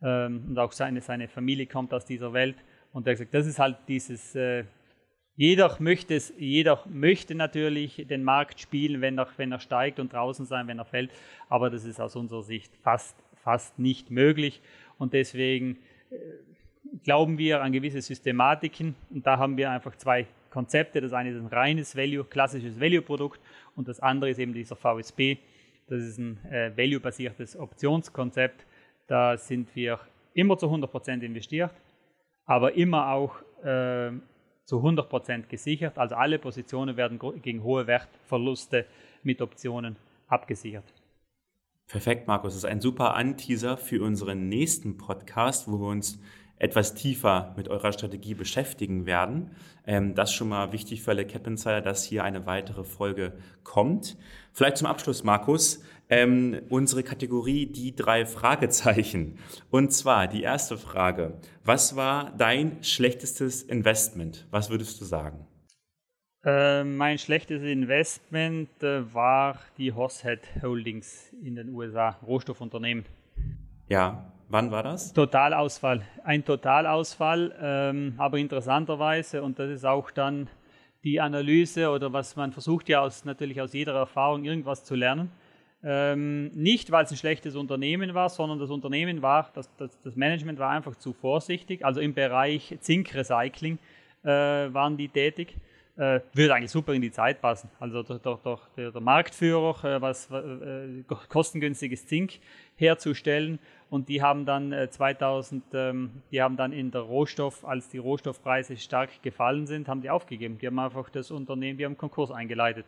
ähm, 0.00 0.44
und 0.48 0.58
auch 0.58 0.70
seine, 0.72 1.00
seine 1.00 1.26
Familie 1.26 1.66
kommt 1.66 1.92
aus 1.92 2.04
dieser 2.04 2.32
Welt. 2.32 2.56
Und 2.92 3.06
er 3.06 3.12
hat 3.12 3.18
gesagt, 3.18 3.34
das 3.34 3.46
ist 3.46 3.58
halt 3.58 3.78
dieses, 3.88 4.36
äh, 4.36 4.64
jeder 5.34 5.76
möchte 5.80 6.14
es, 6.14 6.32
jeder 6.38 6.84
möchte 6.86 7.34
natürlich 7.34 8.06
den 8.08 8.22
Markt 8.22 8.60
spielen, 8.60 9.00
wenn 9.00 9.18
er, 9.18 9.26
wenn 9.38 9.50
er 9.50 9.58
steigt 9.58 9.98
und 9.98 10.12
draußen 10.12 10.46
sein, 10.46 10.68
wenn 10.68 10.78
er 10.78 10.84
fällt. 10.84 11.10
Aber 11.48 11.68
das 11.68 11.84
ist 11.84 12.00
aus 12.00 12.14
unserer 12.14 12.42
Sicht 12.42 12.76
fast, 12.76 13.16
fast 13.42 13.78
nicht 13.78 14.10
möglich. 14.10 14.60
Und 14.98 15.14
deswegen 15.14 15.78
äh, 16.10 16.16
glauben 17.02 17.38
wir 17.38 17.62
an 17.62 17.72
gewisse 17.72 18.00
Systematiken 18.00 18.94
und 19.10 19.26
da 19.26 19.38
haben 19.38 19.56
wir 19.56 19.70
einfach 19.70 19.96
zwei 19.96 20.26
Konzepte. 20.50 21.00
Das 21.00 21.12
eine 21.12 21.30
ist 21.30 21.36
ein 21.36 21.46
reines 21.46 21.96
Value, 21.96 22.24
klassisches 22.24 22.78
Value-Produkt 22.80 23.40
und 23.76 23.88
das 23.88 24.00
andere 24.00 24.30
ist 24.30 24.38
eben 24.38 24.52
dieser 24.52 24.76
VSB. 24.76 25.38
Das 25.88 26.02
ist 26.02 26.18
ein 26.18 26.38
äh, 26.50 26.76
Value-basiertes 26.76 27.56
Optionskonzept. 27.56 28.66
Da 29.06 29.36
sind 29.36 29.74
wir 29.74 29.98
immer 30.34 30.56
zu 30.56 30.66
100% 30.66 31.22
investiert, 31.22 31.72
aber 32.46 32.74
immer 32.74 33.08
auch 33.12 33.40
äh, 33.62 34.12
zu 34.64 34.78
100% 34.78 35.48
gesichert. 35.48 35.98
Also 35.98 36.14
alle 36.14 36.38
Positionen 36.38 36.96
werden 36.96 37.18
gegen 37.42 37.62
hohe 37.62 37.86
Wertverluste 37.86 38.86
mit 39.22 39.42
Optionen 39.42 39.96
abgesichert. 40.28 40.84
Perfekt, 41.88 42.26
Markus. 42.26 42.54
Das 42.54 42.64
ist 42.64 42.70
ein 42.70 42.80
super 42.80 43.14
Anteaser 43.14 43.76
für 43.76 44.02
unseren 44.02 44.48
nächsten 44.48 44.96
Podcast, 44.96 45.68
wo 45.70 45.78
wir 45.78 45.88
uns 45.88 46.18
etwas 46.58 46.94
tiefer 46.94 47.54
mit 47.56 47.68
eurer 47.68 47.92
Strategie 47.92 48.34
beschäftigen 48.34 49.06
werden. 49.06 49.50
Ähm, 49.86 50.14
das 50.14 50.30
ist 50.30 50.36
schon 50.36 50.48
mal 50.48 50.72
wichtig 50.72 51.02
für 51.02 51.10
alle 51.10 51.26
Cap 51.26 51.46
Insider, 51.46 51.80
dass 51.80 52.04
hier 52.04 52.24
eine 52.24 52.46
weitere 52.46 52.84
Folge 52.84 53.32
kommt. 53.64 54.16
Vielleicht 54.52 54.76
zum 54.76 54.86
Abschluss, 54.86 55.24
Markus, 55.24 55.82
ähm, 56.08 56.60
unsere 56.68 57.02
Kategorie 57.02 57.66
die 57.66 57.96
drei 57.96 58.26
Fragezeichen. 58.26 59.38
Und 59.70 59.92
zwar 59.92 60.28
die 60.28 60.42
erste 60.42 60.78
Frage. 60.78 61.34
Was 61.64 61.96
war 61.96 62.32
dein 62.36 62.82
schlechtestes 62.82 63.62
Investment? 63.62 64.46
Was 64.50 64.70
würdest 64.70 65.00
du 65.00 65.04
sagen? 65.04 65.46
Äh, 66.44 66.82
mein 66.84 67.18
schlechtestes 67.18 67.68
Investment 67.68 68.68
äh, 68.82 69.14
war 69.14 69.60
die 69.78 69.92
Horsehead 69.92 70.40
Holdings 70.60 71.32
in 71.40 71.54
den 71.54 71.68
USA, 71.68 72.18
Rohstoffunternehmen. 72.26 73.04
Ja, 73.88 74.32
Wann 74.52 74.70
war 74.70 74.82
das? 74.82 75.14
Totalausfall. 75.14 76.02
Ein 76.24 76.44
Totalausfall, 76.44 77.56
ähm, 77.58 78.12
aber 78.18 78.36
interessanterweise, 78.36 79.42
und 79.42 79.58
das 79.58 79.70
ist 79.70 79.86
auch 79.86 80.10
dann 80.10 80.46
die 81.04 81.22
Analyse 81.22 81.88
oder 81.88 82.12
was 82.12 82.36
man 82.36 82.52
versucht 82.52 82.90
ja 82.90 83.00
aus, 83.00 83.24
natürlich 83.24 83.62
aus 83.62 83.72
jeder 83.72 83.94
Erfahrung 83.94 84.44
irgendwas 84.44 84.84
zu 84.84 84.94
lernen. 84.94 85.32
Ähm, 85.82 86.48
nicht, 86.48 86.90
weil 86.90 87.06
es 87.06 87.10
ein 87.10 87.16
schlechtes 87.16 87.56
Unternehmen 87.56 88.12
war, 88.12 88.28
sondern 88.28 88.58
das 88.58 88.68
Unternehmen 88.68 89.22
war, 89.22 89.50
das, 89.54 89.74
das, 89.78 89.98
das 90.00 90.16
Management 90.16 90.58
war 90.58 90.68
einfach 90.68 90.96
zu 90.96 91.14
vorsichtig. 91.14 91.82
Also 91.82 92.02
im 92.02 92.12
Bereich 92.12 92.76
Zinkrecycling 92.78 93.78
äh, 94.22 94.28
waren 94.28 94.98
die 94.98 95.08
tätig. 95.08 95.56
Äh, 95.96 96.20
würde 96.34 96.54
eigentlich 96.54 96.70
super 96.70 96.92
in 96.92 97.00
die 97.00 97.10
Zeit 97.10 97.40
passen. 97.40 97.70
Also 97.80 98.02
durch, 98.02 98.20
durch 98.20 98.60
der, 98.76 98.90
der, 98.90 99.00
Marktführer, 99.00 99.84
äh, 99.84 100.00
was 100.00 100.30
äh, 100.30 101.04
kostengünstiges 101.28 102.06
Zink 102.06 102.38
herzustellen 102.76 103.58
und 103.92 104.08
die 104.08 104.22
haben 104.22 104.46
dann 104.46 104.74
2000, 104.88 105.74
äh, 105.74 105.90
ähm, 105.90 106.22
die 106.30 106.40
haben 106.40 106.56
dann 106.56 106.72
in 106.72 106.90
der 106.90 107.02
Rohstoff, 107.02 107.62
als 107.62 107.90
die 107.90 107.98
Rohstoffpreise 107.98 108.74
stark 108.78 109.22
gefallen 109.22 109.66
sind, 109.66 109.86
haben 109.86 110.00
die 110.00 110.08
aufgegeben. 110.08 110.56
Die 110.56 110.66
haben 110.66 110.78
einfach 110.78 111.10
das 111.10 111.30
Unternehmen, 111.30 111.76
die 111.76 111.84
haben 111.84 111.98
Konkurs 111.98 112.30
eingeleitet. 112.30 112.86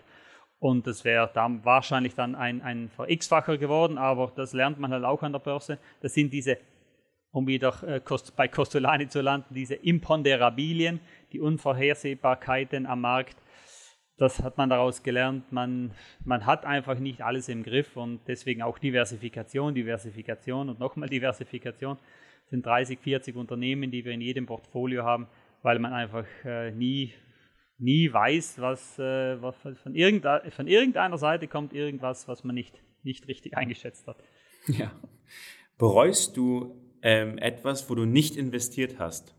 Und 0.61 0.87
das 0.87 1.05
wäre 1.05 1.31
dann 1.35 1.63
wahrscheinlich 1.63 2.15
dann 2.15 2.35
ein, 2.35 2.63
ein 2.63 2.91
X-Facher 3.07 3.59
geworden, 3.59 3.99
aber 3.99 4.33
das 4.35 4.55
lernt 4.55 4.81
man 4.81 4.93
halt 4.93 5.05
auch 5.05 5.23
an 5.23 5.33
der 5.33 5.41
Börse. 5.41 5.79
Das 6.01 6.15
sind 6.15 6.33
diese 6.33 6.57
um 7.33 7.47
wieder 7.47 7.75
äh, 7.83 8.01
bei 8.35 8.49
Costolani 8.49 9.07
zu 9.09 9.21
landen, 9.21 9.53
diese 9.53 9.75
Imponderabilien, 9.75 11.01
die 11.33 11.41
Unvorhersehbarkeiten 11.41 12.87
am 12.87 13.03
Markt. 13.03 13.37
Das 14.17 14.43
hat 14.43 14.59
man 14.59 14.71
daraus 14.71 15.03
gelernt. 15.03 15.51
Man, 15.51 15.91
man 16.25 16.47
hat 16.47 16.65
einfach 16.65 16.99
nicht 16.99 17.21
alles 17.23 17.49
im 17.49 17.65
Griff 17.65 17.97
und 17.97 18.21
deswegen 18.29 18.63
auch 18.63 18.79
Diversifikation, 18.79 19.75
Diversifikation 19.75 20.69
und 20.69 20.79
nochmal 20.79 21.09
Diversifikation. 21.09 21.99
Es 22.45 22.51
sind 22.51 22.65
30, 22.65 23.01
40 23.01 23.35
Unternehmen, 23.35 23.91
die 23.91 24.05
wir 24.05 24.13
in 24.13 24.21
jedem 24.21 24.47
Portfolio 24.47 25.03
haben, 25.03 25.27
weil 25.63 25.81
man 25.81 25.93
einfach 25.93 26.27
äh, 26.45 26.71
nie, 26.71 27.13
nie 27.79 28.13
weiß, 28.13 28.61
was, 28.61 28.99
äh, 29.01 29.43
was 29.43 29.57
von, 29.57 29.95
irgendeiner, 29.95 30.49
von 30.53 30.69
irgendeiner 30.69 31.19
Seite 31.19 31.49
kommt 31.49 31.73
irgendwas, 31.73 32.29
was 32.29 32.45
man 32.45 32.55
nicht, 32.55 32.81
nicht 33.03 33.27
richtig 33.27 33.57
eingeschätzt 33.57 34.07
hat. 34.07 34.23
Ja. 34.69 34.93
Bereust 35.77 36.37
du 36.37 36.81
ähm, 37.03 37.37
etwas, 37.39 37.91
wo 37.91 37.95
du 37.97 38.05
nicht 38.05 38.37
investiert 38.37 38.99
hast? 38.99 39.35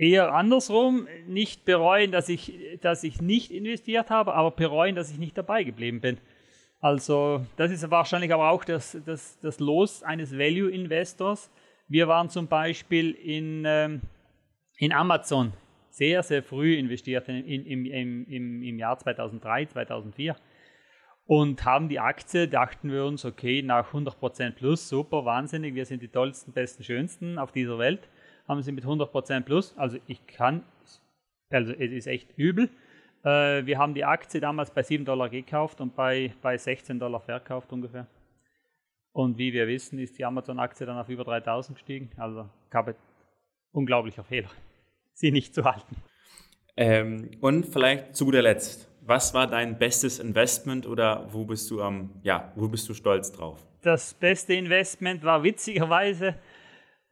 Eher 0.00 0.32
andersrum, 0.32 1.08
nicht 1.26 1.66
bereuen, 1.66 2.10
dass 2.10 2.30
ich, 2.30 2.58
dass 2.80 3.04
ich 3.04 3.20
nicht 3.20 3.50
investiert 3.50 4.08
habe, 4.08 4.32
aber 4.32 4.50
bereuen, 4.50 4.94
dass 4.94 5.10
ich 5.10 5.18
nicht 5.18 5.36
dabei 5.36 5.62
geblieben 5.62 6.00
bin. 6.00 6.16
Also 6.80 7.44
das 7.56 7.70
ist 7.70 7.90
wahrscheinlich 7.90 8.32
aber 8.32 8.48
auch 8.48 8.64
das, 8.64 8.96
das, 9.04 9.38
das 9.40 9.60
Los 9.60 10.02
eines 10.02 10.32
Value-Investors. 10.32 11.50
Wir 11.86 12.08
waren 12.08 12.30
zum 12.30 12.48
Beispiel 12.48 13.10
in, 13.10 13.64
ähm, 13.66 14.00
in 14.78 14.94
Amazon 14.94 15.52
sehr, 15.90 16.22
sehr 16.22 16.42
früh 16.42 16.76
investiert, 16.76 17.28
in, 17.28 17.44
in, 17.44 17.84
im, 17.84 18.24
im, 18.24 18.62
im 18.62 18.78
Jahr 18.78 18.98
2003, 18.98 19.66
2004 19.66 20.34
und 21.26 21.62
haben 21.66 21.90
die 21.90 22.00
Aktie, 22.00 22.48
dachten 22.48 22.90
wir 22.90 23.04
uns, 23.04 23.26
okay, 23.26 23.60
nach 23.60 23.92
100% 23.92 24.52
plus, 24.52 24.88
super, 24.88 25.26
wahnsinnig, 25.26 25.74
wir 25.74 25.84
sind 25.84 26.00
die 26.00 26.08
tollsten, 26.08 26.52
besten, 26.52 26.84
schönsten 26.84 27.38
auf 27.38 27.52
dieser 27.52 27.78
Welt, 27.78 28.08
haben 28.50 28.62
sie 28.62 28.72
mit 28.72 28.84
100% 28.84 29.42
plus, 29.42 29.78
also 29.78 29.98
ich 30.08 30.26
kann, 30.26 30.64
also 31.50 31.72
es 31.72 31.92
ist 31.92 32.06
echt 32.08 32.36
übel. 32.36 32.68
Äh, 33.22 33.64
wir 33.64 33.78
haben 33.78 33.94
die 33.94 34.04
Aktie 34.04 34.40
damals 34.40 34.72
bei 34.72 34.82
7 34.82 35.04
Dollar 35.04 35.28
gekauft 35.28 35.80
und 35.80 35.94
bei, 35.94 36.34
bei 36.42 36.58
16 36.58 36.98
Dollar 36.98 37.20
verkauft 37.20 37.72
ungefähr. 37.72 38.08
Und 39.12 39.38
wie 39.38 39.52
wir 39.52 39.68
wissen, 39.68 40.00
ist 40.00 40.18
die 40.18 40.24
Amazon-Aktie 40.24 40.84
dann 40.84 40.98
auf 40.98 41.08
über 41.08 41.22
3000 41.22 41.78
gestiegen. 41.78 42.10
Also 42.16 42.48
gab 42.70 42.92
unglaublicher 43.72 44.24
Fehler, 44.24 44.50
sie 45.14 45.30
nicht 45.30 45.54
zu 45.54 45.64
halten. 45.64 45.94
Ähm, 46.76 47.30
und 47.40 47.66
vielleicht 47.66 48.16
zu 48.16 48.24
guter 48.24 48.42
Letzt, 48.42 48.88
was 49.02 49.32
war 49.32 49.46
dein 49.46 49.78
bestes 49.78 50.18
Investment 50.18 50.88
oder 50.88 51.32
wo 51.32 51.44
bist 51.44 51.70
du 51.70 51.82
am, 51.82 52.10
ja, 52.22 52.52
wo 52.56 52.66
bist 52.66 52.88
du 52.88 52.94
stolz 52.94 53.30
drauf? 53.30 53.64
Das 53.82 54.12
beste 54.12 54.54
Investment 54.54 55.22
war 55.22 55.44
witzigerweise 55.44 56.34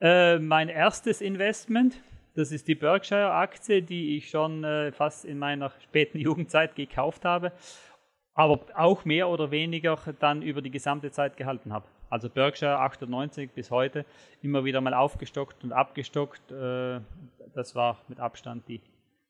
äh, 0.00 0.38
mein 0.38 0.68
erstes 0.68 1.20
Investment. 1.20 2.00
Das 2.34 2.52
ist 2.52 2.68
die 2.68 2.74
Berkshire-Aktie, 2.74 3.82
die 3.82 4.16
ich 4.16 4.30
schon 4.30 4.62
äh, 4.62 4.92
fast 4.92 5.24
in 5.24 5.38
meiner 5.38 5.72
späten 5.82 6.18
Jugendzeit 6.20 6.76
gekauft 6.76 7.24
habe, 7.24 7.52
aber 8.34 8.60
auch 8.74 9.04
mehr 9.04 9.28
oder 9.28 9.50
weniger 9.50 9.98
dann 10.20 10.42
über 10.42 10.62
die 10.62 10.70
gesamte 10.70 11.10
Zeit 11.10 11.36
gehalten 11.36 11.72
habe. 11.72 11.86
Also 12.10 12.30
Berkshire 12.30 12.78
98 12.78 13.50
bis 13.50 13.70
heute 13.70 14.04
immer 14.40 14.64
wieder 14.64 14.80
mal 14.80 14.94
aufgestockt 14.94 15.62
und 15.64 15.72
abgestockt. 15.72 16.50
Äh, 16.52 17.00
das 17.54 17.74
war 17.74 17.98
mit 18.08 18.20
Abstand 18.20 18.68
die 18.68 18.80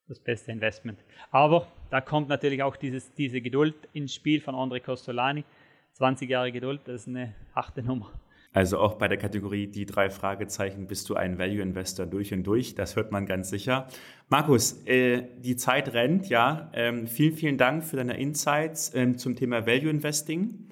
das 0.08 0.18
beste 0.18 0.52
Investment. 0.52 0.98
Aber 1.30 1.66
da 1.90 2.00
kommt 2.00 2.28
natürlich 2.28 2.62
auch 2.62 2.76
dieses, 2.76 3.12
diese 3.14 3.40
Geduld 3.40 3.74
ins 3.92 4.14
Spiel 4.14 4.40
von 4.40 4.54
André 4.54 4.80
Costolani. 4.80 5.44
20 5.92 6.30
Jahre 6.30 6.52
Geduld, 6.52 6.82
das 6.84 7.02
ist 7.02 7.08
eine 7.08 7.34
harte 7.54 7.82
Nummer. 7.82 8.10
Also 8.52 8.78
auch 8.78 8.94
bei 8.94 9.08
der 9.08 9.18
Kategorie 9.18 9.66
die 9.66 9.86
drei 9.86 10.10
Fragezeichen 10.10 10.86
bist 10.86 11.08
du 11.10 11.14
ein 11.14 11.38
Value 11.38 11.60
Investor 11.60 12.06
durch 12.06 12.32
und 12.32 12.44
durch. 12.44 12.74
Das 12.74 12.96
hört 12.96 13.12
man 13.12 13.26
ganz 13.26 13.50
sicher. 13.50 13.86
Markus, 14.28 14.84
äh, 14.86 15.22
die 15.38 15.56
Zeit 15.56 15.92
rennt, 15.92 16.28
ja. 16.28 16.70
Ähm, 16.72 17.06
vielen, 17.06 17.34
vielen 17.34 17.58
Dank 17.58 17.84
für 17.84 17.96
deine 17.96 18.18
Insights 18.18 18.92
ähm, 18.94 19.18
zum 19.18 19.36
Thema 19.36 19.66
Value 19.66 19.90
Investing. 19.90 20.68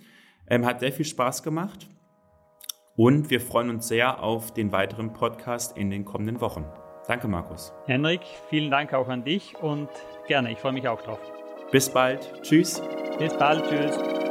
Ähm, 0.49 0.65
hat 0.65 0.81
sehr 0.81 0.93
viel 0.93 1.05
Spaß 1.05 1.43
gemacht. 1.43 1.89
Und 2.97 3.29
wir 3.29 3.41
freuen 3.41 3.69
uns 3.69 3.89
sehr 3.89 4.23
auf 4.23 4.55
den 4.55 4.73
weiteren 4.73 5.12
Podcast 5.12 5.77
in 5.77 5.91
den 5.91 6.05
kommenden 6.05 6.41
Wochen. 6.41 6.65
Danke, 7.07 7.29
Markus. 7.29 7.73
Henrik, 7.87 8.23
vielen 8.49 8.71
Dank 8.71 8.95
auch 8.95 9.09
an 9.09 9.23
dich 9.23 9.55
und 9.61 9.89
gerne, 10.27 10.51
ich 10.51 10.59
freue 10.59 10.73
mich 10.73 10.89
auch 10.89 11.03
drauf. 11.03 11.21
Bis 11.71 11.91
bald. 11.91 12.43
Tschüss. 12.43 12.83
Bis 13.19 13.37
bald. 13.37 13.65
Tschüss. 13.69 14.26